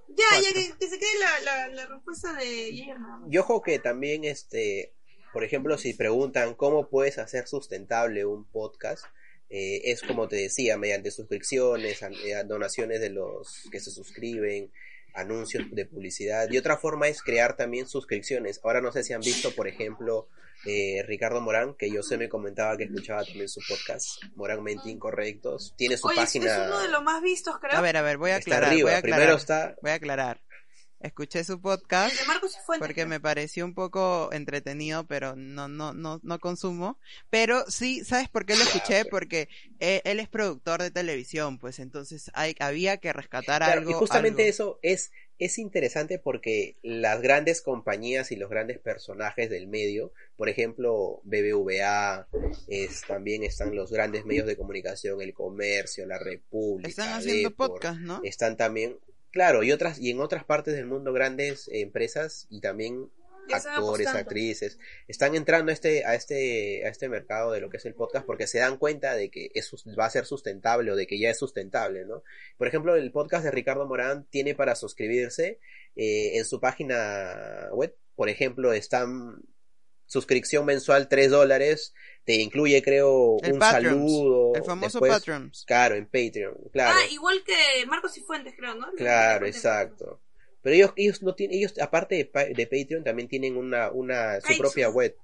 Ya, 0.08 0.40
ya, 0.40 0.52
que, 0.54 0.72
que 0.78 0.86
se 0.88 0.98
quede 0.98 1.18
la, 1.20 1.40
la, 1.40 1.68
la 1.68 1.86
respuesta 1.86 2.32
de 2.34 2.70
Jair. 2.74 2.98
nada 2.98 3.18
más. 3.18 3.32
Y 3.32 3.36
ojo 3.38 3.60
que 3.60 3.78
también, 3.78 4.24
este, 4.24 4.94
por 5.32 5.44
ejemplo, 5.44 5.76
si 5.76 5.92
preguntan 5.92 6.54
cómo 6.54 6.88
puedes 6.88 7.18
hacer 7.18 7.46
sustentable 7.46 8.24
un 8.24 8.44
podcast, 8.50 9.04
eh, 9.50 9.82
es 9.84 10.02
como 10.02 10.26
te 10.26 10.36
decía, 10.36 10.78
mediante 10.78 11.10
suscripciones, 11.10 12.00
eh, 12.02 12.42
donaciones 12.46 13.00
de 13.00 13.10
los 13.10 13.68
que 13.70 13.78
se 13.80 13.90
suscriben, 13.90 14.72
anuncios 15.16 15.64
de 15.70 15.86
publicidad. 15.86 16.48
Y 16.50 16.58
otra 16.58 16.76
forma 16.76 17.08
es 17.08 17.22
crear 17.22 17.56
también 17.56 17.88
suscripciones. 17.88 18.60
Ahora 18.62 18.80
no 18.80 18.92
sé 18.92 19.02
si 19.02 19.12
han 19.12 19.20
visto, 19.20 19.50
por 19.54 19.66
ejemplo, 19.68 20.28
eh, 20.64 21.02
Ricardo 21.06 21.40
Morán, 21.40 21.74
que 21.74 21.90
yo 21.90 22.02
sé 22.02 22.16
me 22.18 22.28
comentaba 22.28 22.76
que 22.76 22.84
escuchaba 22.84 23.24
también 23.24 23.48
su 23.48 23.60
podcast, 23.68 24.22
Moralmente 24.34 24.90
Incorrectos. 24.90 25.74
Tiene 25.76 25.96
su 25.96 26.08
Oye, 26.08 26.16
página. 26.16 26.52
es 26.52 26.68
uno 26.68 26.78
de 26.80 26.88
los 26.88 27.02
más 27.02 27.22
vistos, 27.22 27.56
creo. 27.60 27.76
A 27.76 27.80
ver, 27.80 27.96
a 27.96 28.02
ver, 28.02 28.18
voy 28.18 28.30
a 28.30 28.36
está 28.38 28.50
aclarar. 28.56 28.70
arriba. 28.70 28.86
voy 28.88 28.94
a 28.94 28.98
aclarar. 28.98 29.18
Primero 29.20 29.36
está. 29.38 29.76
Voy 29.82 29.90
a 29.90 29.94
aclarar. 29.94 30.40
Escuché 31.00 31.44
su 31.44 31.60
podcast 31.60 32.14
porque 32.78 33.06
me 33.06 33.20
pareció 33.20 33.64
un 33.64 33.74
poco 33.74 34.30
entretenido, 34.32 35.06
pero 35.06 35.36
no, 35.36 35.68
no, 35.68 35.92
no, 35.92 36.20
no 36.22 36.38
consumo. 36.38 36.98
Pero 37.30 37.64
sí, 37.68 38.04
¿sabes 38.04 38.28
por 38.28 38.46
qué 38.46 38.56
lo 38.56 38.62
escuché? 38.62 39.04
pues. 39.04 39.10
Porque 39.10 39.48
eh, 39.78 40.00
él 40.04 40.20
es 40.20 40.28
productor 40.28 40.82
de 40.82 40.90
televisión, 40.90 41.58
pues 41.58 41.78
entonces 41.78 42.30
hay, 42.34 42.54
había 42.60 42.96
que 42.98 43.12
rescatar 43.12 43.62
Claro, 43.62 43.80
algo. 43.80 43.90
y 43.90 43.94
justamente 43.94 44.42
algo. 44.42 44.50
eso 44.50 44.78
es, 44.82 45.12
es 45.38 45.58
interesante 45.58 46.18
porque 46.18 46.76
las 46.82 47.20
grandes 47.20 47.60
compañías 47.62 48.32
y 48.32 48.36
los 48.36 48.48
grandes 48.50 48.78
personajes 48.78 49.50
del 49.50 49.66
medio, 49.68 50.12
por 50.36 50.48
ejemplo, 50.48 51.20
BBVA, 51.24 52.26
es, 52.68 53.02
también 53.06 53.44
están 53.44 53.74
los 53.74 53.90
grandes 53.92 54.24
medios 54.24 54.46
de 54.46 54.56
comunicación, 54.56 55.20
el 55.20 55.34
comercio, 55.34 56.06
la 56.06 56.18
República, 56.18 56.88
Están 56.88 57.12
haciendo 57.12 57.50
Depor, 57.50 57.68
podcast, 57.70 58.00
¿no? 58.00 58.20
están 58.24 58.56
también, 58.56 58.96
claro, 59.36 59.62
y 59.62 59.70
otras, 59.70 59.98
y 59.98 60.08
en 60.12 60.20
otras 60.20 60.44
partes 60.44 60.72
del 60.74 60.86
mundo 60.86 61.12
grandes 61.12 61.68
empresas 61.70 62.46
y 62.48 62.62
también 62.62 63.10
actores, 63.76 64.06
actrices, 64.20 64.78
están 65.08 65.34
entrando 65.34 65.70
a 65.70 65.74
este, 65.74 66.06
a 66.06 66.14
este, 66.14 66.86
a 66.86 66.88
este 66.88 67.10
mercado 67.10 67.52
de 67.52 67.60
lo 67.60 67.68
que 67.68 67.76
es 67.76 67.84
el 67.84 67.92
podcast 67.94 68.24
porque 68.24 68.46
se 68.46 68.60
dan 68.60 68.78
cuenta 68.78 69.14
de 69.14 69.30
que 69.30 69.50
es, 69.54 69.66
sus- 69.66 69.84
va 69.86 70.06
a 70.06 70.10
ser 70.10 70.24
sustentable 70.24 70.90
o 70.90 70.96
de 70.96 71.06
que 71.06 71.18
ya 71.18 71.28
es 71.28 71.38
sustentable, 71.38 72.06
¿no? 72.06 72.22
Por 72.56 72.66
ejemplo, 72.66 72.96
el 72.96 73.12
podcast 73.12 73.44
de 73.44 73.50
Ricardo 73.50 73.86
Morán 73.86 74.26
tiene 74.30 74.54
para 74.54 74.74
suscribirse 74.74 75.60
eh, 75.96 76.38
en 76.38 76.46
su 76.46 76.58
página 76.60 77.68
web, 77.72 77.94
por 78.14 78.30
ejemplo, 78.30 78.72
están 78.72 79.42
suscripción 80.06 80.64
mensual 80.64 81.08
3 81.08 81.30
dólares, 81.30 81.92
te 82.26 82.34
incluye 82.34 82.82
creo 82.82 83.36
El 83.42 83.54
un 83.54 83.60
saludo, 83.60 84.52
El 84.56 84.64
famoso 84.64 85.00
después- 85.00 85.64
claro, 85.64 85.94
en 85.94 86.04
Patreon, 86.06 86.54
claro. 86.72 86.98
Ah, 87.00 87.06
igual 87.10 87.42
que 87.44 87.86
Marcos 87.86 88.18
y 88.18 88.20
Fuentes, 88.20 88.52
creo, 88.58 88.74
¿no? 88.74 88.88
Claro, 88.96 89.38
Fuentes. 89.40 89.56
exacto. 89.64 90.20
Pero 90.60 90.74
ellos, 90.76 90.92
ellos 90.96 91.22
no 91.22 91.34
tienen, 91.36 91.56
ellos 91.58 91.74
aparte 91.80 92.16
de, 92.16 92.24
pa- 92.26 92.44
de 92.46 92.66
Patreon 92.66 93.04
también 93.04 93.28
tienen 93.28 93.56
una, 93.56 93.90
una 93.92 94.34
su 94.36 94.42
Patreon. 94.42 94.58
propia 94.58 94.88
web. 94.90 95.16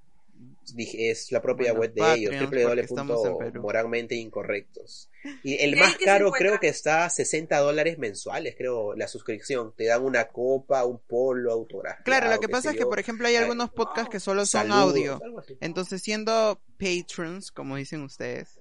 Dije, 0.73 1.11
Es 1.11 1.31
la 1.31 1.41
propia 1.41 1.73
Bueno, 1.73 1.81
web 1.81 1.93
de 1.93 2.01
Patreon, 2.01 2.33
ellos, 2.33 2.67
porque 2.67 2.81
estamos 2.81 3.25
en 3.25 3.37
Perú. 3.37 3.61
www.moralmente 3.61 4.15
incorrectos. 4.15 5.09
Y 5.43 5.55
el 5.55 5.71
¿Y 5.71 5.73
ahí 5.75 5.79
más 5.79 5.97
caro 5.97 6.31
creo 6.31 6.59
que 6.59 6.69
está 6.69 7.05
a 7.05 7.09
60 7.09 7.57
dólares 7.59 7.97
mensuales, 7.97 8.55
creo, 8.57 8.95
la 8.95 9.07
suscripción. 9.07 9.73
Te 9.75 9.85
dan 9.85 10.03
una 10.03 10.29
copa, 10.29 10.85
un 10.85 10.99
polo, 10.99 11.51
autografiado. 11.51 12.03
Claro, 12.05 12.29
lo 12.29 12.39
que 12.39 12.49
pasa 12.49 12.71
es 12.71 12.77
que, 12.77 12.85
por 12.85 12.99
ejemplo, 12.99 13.27
hay 13.27 13.35
algunos 13.35 13.71
podcasts 13.71 14.09
que 14.09 14.19
solo 14.19 14.45
son 14.45 14.69
saludos, 14.69 14.89
audio. 14.89 15.21
Entonces, 15.59 16.01
siendo 16.01 16.61
patrons, 16.79 17.51
como 17.51 17.75
dicen 17.75 18.01
ustedes, 18.01 18.59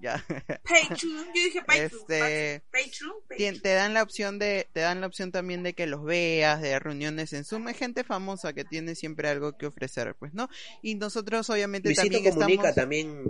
ya, 0.00 0.24
Patreon, 0.26 1.26
yo 1.34 1.42
dije 1.44 1.60
Patreon. 1.62 1.86
Este, 1.86 2.62
Patreon, 2.70 3.12
tien- 3.12 3.28
Patreon. 3.28 3.60
te 3.60 3.72
dan 3.74 3.94
la 3.94 4.02
opción 4.02 4.38
de, 4.38 4.68
te 4.72 4.80
dan 4.80 5.00
la 5.00 5.06
opción 5.06 5.30
también 5.32 5.62
de 5.62 5.74
que 5.74 5.86
los 5.86 6.04
veas, 6.04 6.60
de 6.62 6.78
reuniones 6.78 7.32
en 7.32 7.44
Zoom, 7.44 7.66
hay 7.68 7.74
gente 7.74 8.04
famosa 8.04 8.52
que 8.52 8.64
tiene 8.64 8.94
siempre 8.94 9.28
algo 9.28 9.56
que 9.56 9.66
ofrecer, 9.66 10.14
pues, 10.18 10.32
¿no? 10.34 10.48
Y 10.82 10.94
nosotros 10.94 11.48
obviamente 11.50 11.88
Luisito 11.90 12.04
también 12.16 12.34
Comunica 12.34 12.68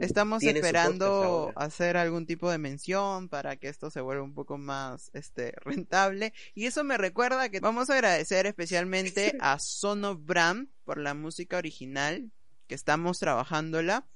estamos, 0.01 0.41
también 0.41 0.57
esperando 0.57 1.53
hacer 1.57 1.97
algún 1.97 2.27
tipo 2.27 2.51
de 2.51 2.59
mención 2.59 3.29
para 3.29 3.57
que 3.57 3.69
esto 3.69 3.91
se 3.91 4.01
vuelva 4.01 4.23
un 4.23 4.35
poco 4.35 4.59
más, 4.59 5.11
este, 5.15 5.53
rentable. 5.65 6.33
Y 6.55 6.67
eso 6.67 6.85
me 6.85 6.97
recuerda 6.99 7.49
que 7.49 7.61
vamos 7.61 7.91
a 7.91 7.95
agradecer 7.95 8.47
especialmente 8.47 9.35
a 9.41 9.59
Sonobram 9.59 10.69
por 10.85 10.99
la 10.99 11.15
música 11.15 11.59
original 11.59 12.31
que 12.67 12.75
estamos 12.75 13.19
trabajándola. 13.19 14.07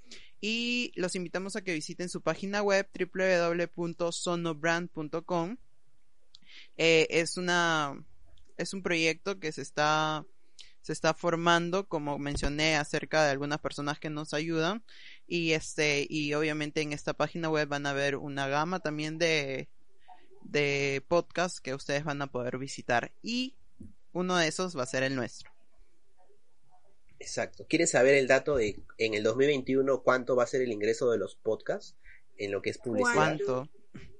Y 0.46 0.92
los 0.96 1.14
invitamos 1.14 1.56
a 1.56 1.62
que 1.62 1.72
visiten 1.72 2.10
su 2.10 2.20
página 2.20 2.62
web 2.62 2.86
www.sonobrand.com. 2.92 5.56
Eh, 6.76 7.06
es 7.08 7.38
una 7.38 7.98
es 8.58 8.74
un 8.74 8.82
proyecto 8.82 9.40
que 9.40 9.52
se 9.52 9.62
está 9.62 10.26
se 10.82 10.92
está 10.92 11.14
formando, 11.14 11.88
como 11.88 12.18
mencioné, 12.18 12.76
acerca 12.76 13.24
de 13.24 13.30
algunas 13.30 13.58
personas 13.58 13.98
que 13.98 14.10
nos 14.10 14.34
ayudan 14.34 14.84
y 15.26 15.52
este 15.52 16.06
y 16.10 16.34
obviamente 16.34 16.82
en 16.82 16.92
esta 16.92 17.14
página 17.14 17.48
web 17.48 17.66
van 17.66 17.86
a 17.86 17.94
ver 17.94 18.16
una 18.16 18.46
gama 18.46 18.80
también 18.80 19.16
de 19.16 19.70
de 20.42 21.02
podcasts 21.08 21.62
que 21.62 21.72
ustedes 21.72 22.04
van 22.04 22.20
a 22.20 22.26
poder 22.26 22.58
visitar 22.58 23.14
y 23.22 23.56
uno 24.12 24.36
de 24.36 24.48
esos 24.48 24.76
va 24.76 24.82
a 24.82 24.86
ser 24.86 25.04
el 25.04 25.16
nuestro. 25.16 25.53
Exacto. 27.24 27.64
¿Quieres 27.66 27.90
saber 27.90 28.14
el 28.14 28.26
dato 28.26 28.56
de 28.56 28.76
en 28.98 29.14
el 29.14 29.22
2021 29.22 30.02
cuánto 30.02 30.36
va 30.36 30.44
a 30.44 30.46
ser 30.46 30.60
el 30.60 30.70
ingreso 30.70 31.10
de 31.10 31.16
los 31.16 31.36
podcasts 31.36 31.96
en 32.36 32.52
lo 32.52 32.60
que 32.60 32.68
es 32.68 32.76
publicidad? 32.76 33.14
¿Cuánto? 33.14 33.68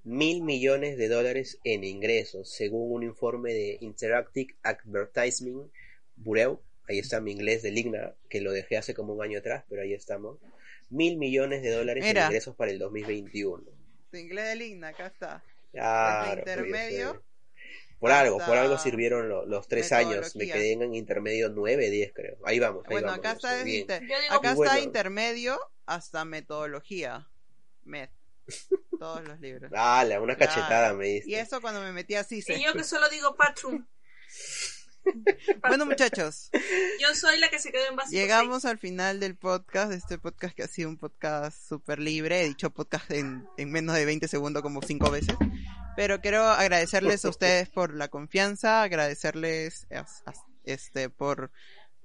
Mil 0.05 0.43
millones 0.43 0.97
de 0.97 1.09
dólares 1.09 1.59
en 1.65 1.85
ingresos, 1.85 2.51
según 2.51 2.93
un 2.93 3.03
informe 3.03 3.53
de 3.53 3.77
Interactive 3.83 4.55
Advertising 4.63 5.71
Bureau. 6.17 6.63
Ahí 6.89 6.99
está 6.99 7.21
mi 7.21 7.33
inglés 7.33 7.63
de 7.63 7.73
Ligna, 7.73 8.15
que 8.31 8.41
lo 8.41 8.53
dejé 8.53 8.79
hace 8.79 8.95
como 8.95 9.13
un 9.13 9.23
año 9.23 9.39
atrás, 9.39 9.65
pero 9.69 9.83
ahí 9.83 9.93
estamos. 9.93 10.39
Mil 10.89 11.19
millones 11.19 11.63
de 11.63 11.73
dólares 11.73 12.05
Mira. 12.05 12.23
en 12.23 12.27
ingresos 12.29 12.57
para 12.57 12.71
el 12.71 12.79
2021. 12.79 13.65
Tu 14.11 14.17
inglés 14.17 14.49
de 14.49 14.57
Ligna, 14.57 14.89
acá 14.89 15.09
está. 15.09 15.45
Claro, 15.73 16.43
pues, 16.43 16.57
intermedio 16.57 17.13
sé. 17.13 17.34
Por 17.99 18.11
algo, 18.13 18.39
por 18.39 18.57
algo 18.57 18.77
sirvieron 18.79 19.29
lo- 19.29 19.47
los 19.47 19.67
tres 19.69 19.93
años. 19.93 20.37
Me 20.37 20.47
quedé 20.47 20.73
en 20.73 20.95
intermedio 20.95 21.49
nueve, 21.49 21.89
diez 21.91 22.13
creo. 22.15 22.37
Ahí 22.45 22.59
vamos, 22.59 22.85
ahí 22.87 22.93
Bueno, 22.93 23.07
vamos. 23.09 23.19
acá 23.21 23.33
está, 23.33 23.69
inter- 23.69 24.03
acá 24.31 24.55
bueno. 24.55 24.73
está 24.73 24.85
intermedio 24.85 25.59
hasta 25.87 26.25
metodología. 26.25 27.29
Met. 27.85 28.11
Todos 28.99 29.27
los 29.27 29.41
libros. 29.41 29.71
Dale, 29.71 30.19
una 30.19 30.37
cachetada 30.37 30.93
me 30.95 31.07
diste. 31.07 31.31
Y 31.31 31.35
eso 31.35 31.61
cuando 31.61 31.81
me 31.81 31.93
metí 31.93 32.15
así. 32.15 32.43
Y 32.47 32.63
yo 32.63 32.73
que 32.75 32.85
solo 32.85 33.09
digo 33.09 33.35
Patreon. 33.37 33.89
Bueno, 35.69 35.85
muchachos, 35.85 36.49
Yo 36.99 37.15
soy 37.15 37.39
la 37.39 37.51
que 37.51 37.59
se 37.59 37.71
quedó 37.71 37.87
en 37.91 37.97
básico 37.97 38.19
llegamos 38.19 38.65
al 38.65 38.79
final 38.79 39.21
del 39.21 39.37
podcast. 39.37 39.93
Este 39.93 40.19
podcast 40.19 40.57
que 40.57 40.63
ha 40.63 40.67
sido 40.67 40.89
un 40.89 40.97
podcast 40.97 41.59
súper 41.69 41.99
libre. 41.99 42.41
He 42.41 42.45
dicho 42.49 42.71
podcast 42.71 43.11
en, 43.11 43.47
en 43.59 43.71
menos 43.71 43.95
de 43.97 44.07
20 44.07 44.27
segundos 44.29 44.63
como 44.63 44.81
cinco 44.81 45.11
veces. 45.11 45.37
Pero 45.97 46.21
quiero 46.21 46.43
agradecerles 46.45 47.25
a 47.25 47.29
ustedes 47.31 47.69
por 47.71 47.95
la 47.95 48.09
confianza, 48.09 48.83
agradecerles 48.83 49.87
a- 49.93 50.07
este 50.65 51.11
por 51.11 51.51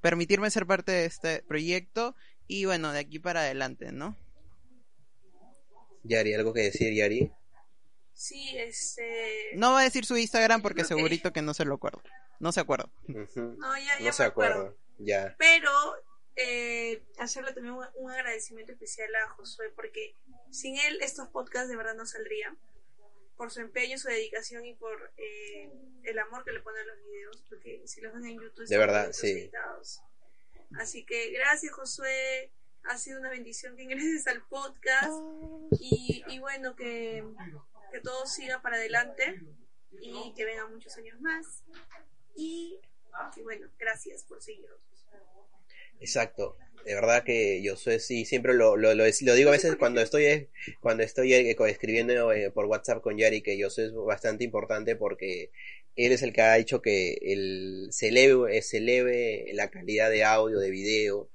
permitirme 0.01 0.51
ser 0.51 0.65
parte 0.65 0.91
de 0.91 1.05
este 1.05 1.43
proyecto 1.43 2.15
y 2.47 2.65
bueno, 2.65 2.91
de 2.91 2.99
aquí 2.99 3.19
para 3.19 3.41
adelante, 3.41 3.91
¿no? 3.91 4.17
Yari, 6.03 6.33
¿algo 6.33 6.53
que 6.53 6.61
decir, 6.61 6.93
Yari? 6.93 7.31
Sí, 8.13 8.55
este... 8.57 9.51
No 9.55 9.73
va 9.73 9.81
a 9.81 9.83
decir 9.83 10.05
su 10.05 10.17
Instagram 10.17 10.61
porque 10.61 10.81
Ok. 10.81 10.87
segurito 10.87 11.31
que 11.31 11.41
no 11.41 11.53
se 11.53 11.65
lo 11.65 11.75
acuerdo. 11.75 12.01
No 12.39 12.51
se 12.51 12.59
acuerda. 12.59 12.89
No, 13.07 13.77
ya, 13.77 13.99
ya 13.99 14.05
No 14.05 14.13
se 14.13 14.23
acuerdo. 14.23 14.55
acuerda. 14.61 14.77
Ya. 14.97 15.35
Pero 15.37 15.71
eh, 16.35 17.03
hacerle 17.17 17.53
también 17.53 17.75
un, 17.75 17.85
un 17.95 18.11
agradecimiento 18.11 18.71
especial 18.73 19.09
a 19.15 19.29
Josué 19.29 19.71
porque 19.75 20.15
sin 20.51 20.77
él 20.77 20.99
estos 21.01 21.27
podcasts 21.29 21.69
de 21.69 21.75
verdad 21.77 21.95
no 21.95 22.05
saldrían 22.05 22.57
por 23.39 23.51
su 23.51 23.61
empeño, 23.61 23.97
su 23.97 24.09
dedicación 24.09 24.65
y 24.65 24.73
por 24.73 25.13
eh, 25.15 25.71
el 26.03 26.19
amor 26.19 26.43
que 26.43 26.51
le 26.51 26.59
pone 26.59 26.77
a 26.77 26.83
los 26.83 26.97
videos 27.05 27.41
porque 27.47 27.81
si 27.87 28.01
los 28.01 28.13
ven 28.13 28.25
en 28.25 28.41
YouTube 28.41 28.67
De 28.67 28.77
verdad, 28.77 29.03
bonitos 29.03 29.15
sí. 29.21 29.31
editados. 29.31 30.01
así 30.77 31.05
que 31.05 31.31
gracias 31.31 31.71
Josué 31.71 32.51
ha 32.83 32.97
sido 32.97 33.17
una 33.17 33.29
bendición 33.29 33.77
que 33.77 33.83
ingreses 33.83 34.27
al 34.27 34.45
podcast 34.49 35.09
y, 35.79 36.21
y 36.27 36.39
bueno 36.39 36.75
que, 36.75 37.23
que 37.93 38.01
todo 38.01 38.25
siga 38.25 38.61
para 38.61 38.75
adelante 38.75 39.41
y 40.01 40.33
que 40.35 40.43
vengan 40.43 40.73
muchos 40.73 40.97
años 40.97 41.21
más 41.21 41.63
y, 42.35 42.77
y 43.37 43.41
bueno 43.41 43.69
gracias 43.79 44.25
por 44.25 44.41
seguirnos 44.41 44.81
Exacto. 45.99 46.57
De 46.85 46.95
verdad 46.95 47.23
que 47.23 47.61
yo 47.61 47.75
soy 47.75 47.99
sí, 47.99 48.25
siempre 48.25 48.53
lo, 48.53 48.77
lo, 48.77 48.95
lo, 48.95 49.03
digo 49.03 49.49
a 49.49 49.51
veces 49.51 49.75
cuando 49.75 50.01
estoy 50.01 50.25
eh, 50.25 50.49
cuando 50.79 51.03
estoy 51.03 51.33
eh, 51.33 51.55
escribiendo 51.67 52.31
eh, 52.31 52.51
por 52.51 52.65
WhatsApp 52.65 53.01
con 53.01 53.17
Yari 53.17 53.41
que 53.41 53.57
yo 53.57 53.69
soy 53.69 53.91
bastante 53.91 54.45
importante 54.45 54.95
porque 54.95 55.51
él 55.95 56.13
es 56.13 56.23
el 56.23 56.33
que 56.33 56.41
ha 56.41 56.57
hecho 56.57 56.81
que 56.81 57.17
el, 57.21 57.89
se 57.91 58.07
eleve, 58.07 58.61
se 58.61 59.53
la 59.53 59.69
calidad 59.69 60.09
de 60.09 60.23
audio, 60.23 60.59
de 60.59 60.71
video 60.71 61.29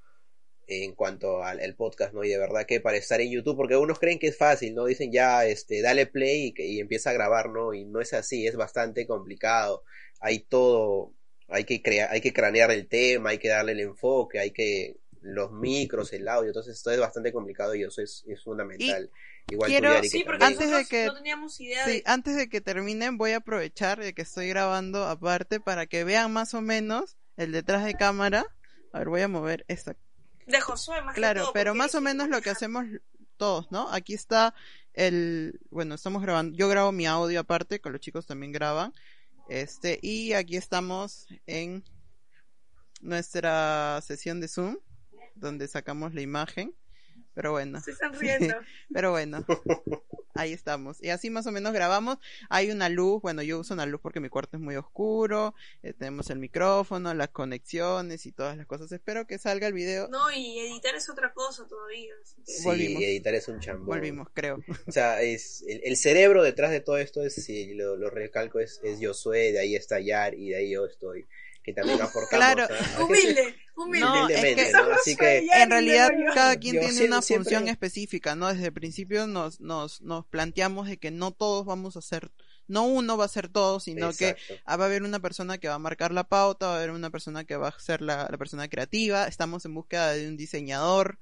en 0.66 0.94
cuanto 0.94 1.42
al 1.42 1.74
podcast, 1.76 2.14
¿no? 2.14 2.24
Y 2.24 2.30
de 2.30 2.38
verdad 2.38 2.66
que 2.66 2.80
para 2.80 2.96
estar 2.96 3.20
en 3.20 3.30
YouTube, 3.30 3.56
porque 3.56 3.76
unos 3.76 3.98
creen 3.98 4.18
que 4.18 4.28
es 4.28 4.36
fácil, 4.38 4.74
¿no? 4.74 4.86
Dicen 4.86 5.12
ya, 5.12 5.46
este, 5.46 5.82
dale 5.82 6.06
play 6.06 6.46
y, 6.46 6.54
que, 6.54 6.66
y 6.66 6.80
empieza 6.80 7.10
a 7.10 7.12
grabar, 7.12 7.50
¿no? 7.50 7.74
Y 7.74 7.84
no 7.84 8.00
es 8.00 8.12
así, 8.14 8.46
es 8.46 8.56
bastante 8.56 9.06
complicado. 9.06 9.84
hay 10.20 10.40
todo, 10.40 11.12
hay 11.54 11.64
que 11.64 11.82
crear, 11.82 12.10
hay 12.10 12.20
que 12.20 12.32
cranear 12.32 12.70
el 12.70 12.86
tema, 12.88 13.30
hay 13.30 13.38
que 13.38 13.48
darle 13.48 13.72
el 13.72 13.80
enfoque, 13.80 14.38
hay 14.38 14.50
que 14.50 14.96
los 15.22 15.52
micros, 15.52 16.12
el 16.12 16.28
audio, 16.28 16.48
entonces 16.48 16.74
esto 16.76 16.90
es 16.90 17.00
bastante 17.00 17.32
complicado 17.32 17.74
y 17.74 17.82
eso 17.82 18.02
es, 18.02 18.24
es 18.28 18.42
fundamental. 18.42 19.10
Igual 19.50 19.70
quiero- 19.70 19.88
tú, 19.88 19.94
Yari, 19.94 20.10
que 20.10 20.18
Sí, 20.18 20.24
porque 20.24 20.44
antes 20.44 20.70
de 20.70 20.84
que- 20.86 21.06
no 21.06 21.14
teníamos 21.14 21.60
idea 21.60 21.84
Sí, 21.86 21.90
de... 21.92 22.02
antes 22.06 22.36
de 22.36 22.48
que 22.48 22.60
terminen 22.60 23.16
voy 23.16 23.32
a 23.32 23.38
aprovechar 23.38 23.98
de 24.00 24.12
que 24.14 24.22
estoy 24.22 24.48
grabando 24.48 25.04
aparte 25.06 25.60
para 25.60 25.86
que 25.86 26.04
vean 26.04 26.32
más 26.32 26.52
o 26.54 26.60
menos 26.60 27.16
el 27.36 27.52
detrás 27.52 27.84
de 27.84 27.94
cámara. 27.94 28.44
A 28.92 28.98
ver, 28.98 29.08
voy 29.08 29.22
a 29.22 29.28
mover 29.28 29.64
esta. 29.68 29.96
de 30.46 30.60
Josué 30.60 31.00
más 31.02 31.14
que 31.14 31.20
Claro, 31.20 31.42
todo, 31.44 31.52
pero 31.52 31.74
más 31.74 31.94
o 31.94 32.00
menos 32.00 32.28
lo 32.28 32.40
que 32.42 32.50
hacemos 32.50 32.84
todos, 33.36 33.70
¿no? 33.72 33.90
Aquí 33.92 34.14
está 34.14 34.54
el, 34.92 35.58
bueno, 35.70 35.94
estamos 35.94 36.22
grabando, 36.22 36.56
yo 36.56 36.68
grabo 36.68 36.92
mi 36.92 37.06
audio 37.06 37.40
aparte, 37.40 37.80
que 37.80 37.90
los 37.90 38.00
chicos 38.00 38.26
también 38.26 38.52
graban. 38.52 38.92
Este, 39.48 39.98
y 40.02 40.32
aquí 40.32 40.56
estamos 40.56 41.26
en 41.46 41.84
nuestra 43.00 44.00
sesión 44.02 44.40
de 44.40 44.48
Zoom, 44.48 44.78
donde 45.34 45.68
sacamos 45.68 46.14
la 46.14 46.22
imagen. 46.22 46.74
Pero 47.34 47.52
bueno. 47.52 47.80
Se 47.80 47.90
están 47.90 48.12
riendo. 48.18 48.54
Pero 48.92 49.10
bueno, 49.10 49.44
ahí 50.34 50.52
estamos. 50.52 51.02
Y 51.02 51.10
así 51.10 51.30
más 51.30 51.46
o 51.46 51.52
menos 51.52 51.72
grabamos. 51.72 52.18
Hay 52.48 52.70
una 52.70 52.88
luz, 52.88 53.20
bueno, 53.22 53.42
yo 53.42 53.58
uso 53.58 53.74
una 53.74 53.86
luz 53.86 54.00
porque 54.00 54.20
mi 54.20 54.28
cuarto 54.28 54.56
es 54.56 54.62
muy 54.62 54.76
oscuro. 54.76 55.54
eh, 55.82 55.92
tenemos 55.92 56.30
el 56.30 56.38
micrófono, 56.38 57.12
las 57.14 57.30
conexiones 57.30 58.26
y 58.26 58.32
todas 58.32 58.56
las 58.56 58.66
cosas. 58.66 58.90
Espero 58.92 59.26
que 59.26 59.38
salga 59.38 59.66
el 59.66 59.72
video. 59.74 60.08
No, 60.08 60.30
y 60.30 60.58
editar 60.60 60.94
es 60.94 61.08
otra 61.10 61.32
cosa 61.32 61.66
todavía. 61.66 62.12
que- 62.44 62.52
Sí, 62.52 62.64
Volvimos. 62.64 63.02
editar 63.02 63.34
es 63.34 63.48
un 63.48 63.60
chambón. 63.60 63.86
Volvimos, 63.86 64.28
creo. 64.32 64.58
O 64.86 64.92
sea, 64.92 65.22
es 65.22 65.64
el, 65.66 65.80
el 65.84 65.96
cerebro 65.96 66.42
detrás 66.42 66.70
de 66.70 66.80
todo 66.80 66.98
esto 66.98 67.22
es, 67.24 67.34
si 67.34 67.74
lo, 67.74 67.96
lo 67.96 68.10
recalco, 68.10 68.60
es, 68.60 68.80
es 68.84 68.98
Josué, 69.04 69.52
de 69.52 69.58
ahí 69.60 69.74
está 69.76 69.98
Yar 70.00 70.34
y 70.34 70.50
de 70.50 70.56
ahí 70.56 70.70
yo 70.72 70.84
estoy, 70.86 71.26
que 71.64 71.72
también 71.72 72.00
aportamos. 72.00 72.28
Claro. 72.30 72.68
Humilde, 73.02 73.56
humilde. 73.74 74.00
No, 74.06 74.16
es 74.16 74.22
Humildemente, 74.36 74.64
que- 74.66 74.72
¿no? 74.72 74.84
Así 74.92 75.16
que 75.16 75.48
En 75.50 75.70
realidad, 75.70 76.10
cada 76.34 76.56
quien 76.56 76.72
tiene 76.72 76.88
siempre- 76.88 77.06
una 77.06 77.16
función 77.22 77.44
siempre- 77.46 77.72
específica, 77.72 78.34
¿no? 78.36 78.48
Desde 78.52 78.66
el 78.66 78.72
principio 78.72 79.26
nos, 79.26 79.60
nos, 79.60 80.00
nos 80.02 80.26
planteamos 80.26 80.86
de 80.88 80.98
que 80.98 81.10
no 81.10 81.32
todos 81.32 81.64
vamos 81.64 81.96
a 81.96 82.00
hacer, 82.00 82.30
no 82.68 82.84
uno 82.84 83.16
va 83.16 83.24
a 83.24 83.28
ser 83.28 83.48
todo, 83.48 83.80
sino 83.80 84.12
que 84.12 84.28
Exacto. 84.30 84.62
Ah, 84.66 84.76
va 84.76 84.84
a 84.84 84.86
haber 84.88 85.02
una 85.02 85.20
persona 85.20 85.58
que 85.58 85.68
va 85.68 85.74
a 85.74 85.78
marcar 85.78 86.12
la 86.12 86.24
pauta, 86.24 86.66
va 86.66 86.74
a 86.74 86.76
haber 86.76 86.90
una 86.90 87.10
persona 87.10 87.44
que 87.44 87.56
va 87.56 87.68
a 87.68 87.78
ser 87.80 88.02
la, 88.02 88.28
la 88.30 88.38
persona 88.38 88.68
creativa, 88.68 89.26
estamos 89.26 89.64
en 89.64 89.74
búsqueda 89.74 90.12
de 90.12 90.28
un 90.28 90.36
diseñador, 90.36 91.18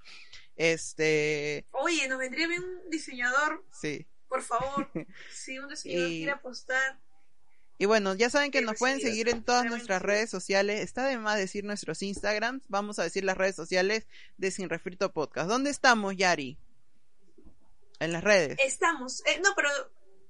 este, 0.57 1.67
Oye, 1.73 2.07
nos 2.09 2.19
vendría 2.19 2.47
bien 2.47 2.63
un 2.63 2.91
diseñador, 2.91 3.65
sí. 3.73 4.07
por 4.29 4.43
favor. 4.43 4.89
Si 5.33 5.59
un 5.59 5.69
diseñador 5.69 6.09
Y- 6.11 6.17
quiere 6.19 6.33
apostar. 6.33 6.99
Y 7.79 7.87
bueno, 7.87 8.15
ya 8.15 8.31
saben 8.31 8.51
que 8.51 8.63
nos 8.63 8.79
pueden 8.79 9.01
seguir 9.01 9.29
en 9.29 9.43
todas 9.43 9.65
nuestras 9.65 10.03
redes 10.03 10.31
sociales. 10.31 10.81
Está 10.81 11.07
de 11.07 11.19
más 11.19 11.37
decir 11.37 11.65
nuestros 11.65 12.03
Instagrams. 12.03 12.63
Vamos 12.69 12.99
a 12.99 13.03
decir 13.03 13.25
las 13.25 13.37
redes 13.37 13.57
sociales 13.57 14.07
de 14.37 14.51
Sin 14.51 14.69
Refrito 14.69 15.13
Podcast. 15.13 15.49
¿Dónde 15.49 15.71
estamos, 15.71 16.17
Yari? 16.17 16.59
En 17.99 18.13
las 18.13 18.23
redes. 18.23 18.59
Estamos. 18.65 19.25
Eh, 19.27 19.41
no, 19.43 19.51
pero, 19.57 19.69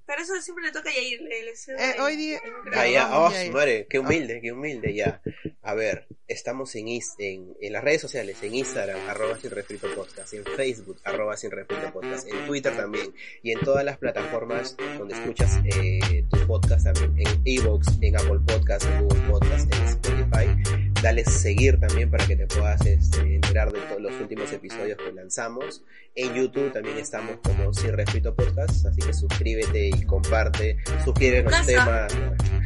pero 0.05 0.21
eso 0.21 0.39
siempre 0.41 0.65
le 0.65 0.71
toca 0.71 0.89
a 0.89 0.93
Yair. 0.93 1.21
Le, 1.21 1.43
le 1.43 1.51
Eh, 1.51 1.93
el- 1.95 2.01
hoy 2.01 2.15
día- 2.15 2.39
Ah. 2.43 2.71
Ah, 2.75 2.87
ya, 2.87 3.19
oh, 3.19 3.31
madre, 3.51 3.87
qué 3.89 3.99
humilde, 3.99 4.39
qué 4.41 4.51
humilde, 4.51 4.93
ya. 4.93 5.21
A 5.61 5.73
ver, 5.75 6.07
estamos 6.27 6.75
en, 6.75 6.87
is- 6.89 7.15
en, 7.19 7.53
en 7.61 7.73
las 7.73 7.83
redes 7.83 8.01
sociales, 8.01 8.37
en 8.43 8.55
Instagram, 8.55 8.99
arroba 9.09 9.37
sin 9.39 9.51
refrito 9.51 9.87
podcast, 9.95 10.33
en 10.33 10.43
Facebook, 10.45 10.99
arroba 11.03 11.37
sin 11.37 11.51
refrito 11.51 11.91
podcast, 11.93 12.27
en 12.27 12.45
Twitter 12.47 12.75
también, 12.75 13.13
y 13.41 13.51
en 13.51 13.59
todas 13.61 13.85
las 13.85 13.97
plataformas 13.97 14.75
donde 14.97 15.13
escuchas 15.15 15.59
eh, 15.65 16.25
tu 16.29 16.45
podcast 16.47 16.85
también, 16.93 17.27
en 17.27 17.41
Evox, 17.45 17.87
en 18.01 18.15
Apple 18.17 18.39
Podcast, 18.45 18.85
en 18.85 19.03
Google 19.07 19.21
Podcast, 19.29 19.73
en 19.73 19.83
Spotify. 19.83 20.82
Dale 21.03 21.25
seguir 21.25 21.79
también 21.81 22.09
para 22.09 22.25
que 22.25 22.37
te 22.37 22.47
puedas 22.47 22.83
este, 22.85 23.35
enterar 23.35 23.73
de 23.73 23.79
todos 23.81 24.01
los 24.01 24.13
últimos 24.21 24.51
episodios 24.53 24.97
que 24.97 25.11
lanzamos. 25.11 25.83
En 26.15 26.33
YouTube 26.33 26.71
también 26.71 26.97
estamos 26.97 27.37
como 27.43 27.73
Sin 27.73 27.91
Refrito 27.91 28.33
Podcast, 28.33 28.85
así 28.85 29.01
que 29.01 29.13
suscríbete 29.13 29.89
y 29.89 30.03
comparte, 30.03 30.77
sugiere 31.03 31.43
los 31.43 31.65
temas, 31.65 32.13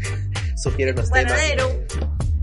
sugiere 0.55 0.93
los 0.93 1.09
temas, 1.09 1.39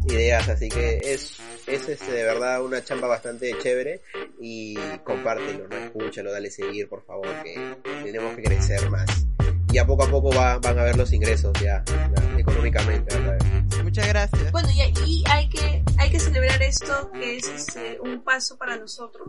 ideas, 0.08 0.48
así 0.48 0.68
que 0.68 0.96
es, 1.14 1.36
es 1.68 1.88
este, 1.88 2.10
de 2.10 2.24
verdad 2.24 2.62
una 2.64 2.82
chamba 2.82 3.06
bastante 3.06 3.54
chévere 3.62 4.00
y 4.40 4.76
compártelo, 5.04 5.68
no 5.68 5.76
escúchalo, 5.76 6.32
dale 6.32 6.50
seguir 6.50 6.88
por 6.88 7.04
favor, 7.04 7.28
que 7.44 7.76
tenemos 8.02 8.34
que 8.34 8.42
crecer 8.42 8.90
más. 8.90 9.26
Y 9.72 9.78
a 9.78 9.86
poco 9.86 10.04
a 10.04 10.10
poco 10.10 10.30
va- 10.32 10.58
van 10.58 10.78
a 10.78 10.84
ver 10.84 10.96
los 10.96 11.12
ingresos 11.12 11.52
ya, 11.60 11.82
ya, 11.86 12.38
económicamente. 12.38 13.16
¿verdad? 13.18 13.38
Muchas 13.82 14.06
gracias. 14.06 14.52
Bueno, 14.52 14.68
y, 14.72 14.80
y 15.04 15.24
hay 15.28 15.48
que 15.48 15.82
que 16.14 16.20
celebrar 16.20 16.62
esto, 16.62 17.10
que 17.10 17.36
es 17.38 17.48
este, 17.48 17.98
un 18.00 18.22
paso 18.22 18.56
para 18.56 18.76
nosotros. 18.76 19.26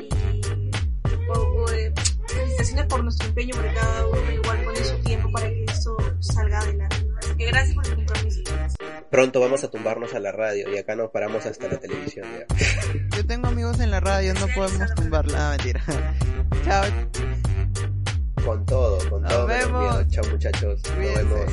Y 0.00 0.08
un 0.08 1.26
poco 1.26 1.68
de 1.68 1.92
felicitaciones 2.28 2.86
por 2.86 3.02
nuestro 3.02 3.26
empeño, 3.28 3.56
porque 3.56 3.74
cada 3.74 4.06
uno 4.06 4.30
igual 4.30 4.64
pone 4.64 4.84
su 4.84 4.96
tiempo 5.02 5.32
para 5.32 5.48
que 5.48 5.64
esto 5.64 5.96
salga 6.20 6.60
adelante. 6.60 6.96
Que 7.36 7.46
gracias 7.46 7.74
por 7.74 7.86
el 7.88 7.94
compromiso. 7.96 8.40
Pronto 9.10 9.40
vamos 9.40 9.64
a 9.64 9.70
tumbarnos 9.70 10.14
a 10.14 10.20
la 10.20 10.30
radio 10.30 10.72
y 10.72 10.78
acá 10.78 10.94
nos 10.94 11.10
paramos 11.10 11.44
hasta 11.44 11.66
la 11.66 11.80
televisión 11.80 12.24
ya. 12.38 12.46
Yo 13.16 13.26
tengo 13.26 13.48
amigos 13.48 13.80
en 13.80 13.90
la 13.90 13.98
radio, 13.98 14.32
no 14.34 14.46
podemos 14.54 14.94
tumbarla. 14.94 15.48
Ah, 15.48 15.50
mentira. 15.56 15.82
Chao. 16.64 16.84
Con 18.44 18.64
todo, 18.64 19.10
con 19.10 19.22
Nos 19.22 19.32
todo. 19.32 19.46
vemos. 19.48 20.06
Chao 20.08 20.24
muchachos, 20.30 20.80
nos 20.84 20.92
Cuídense. 20.92 21.24
vemos. 21.24 21.52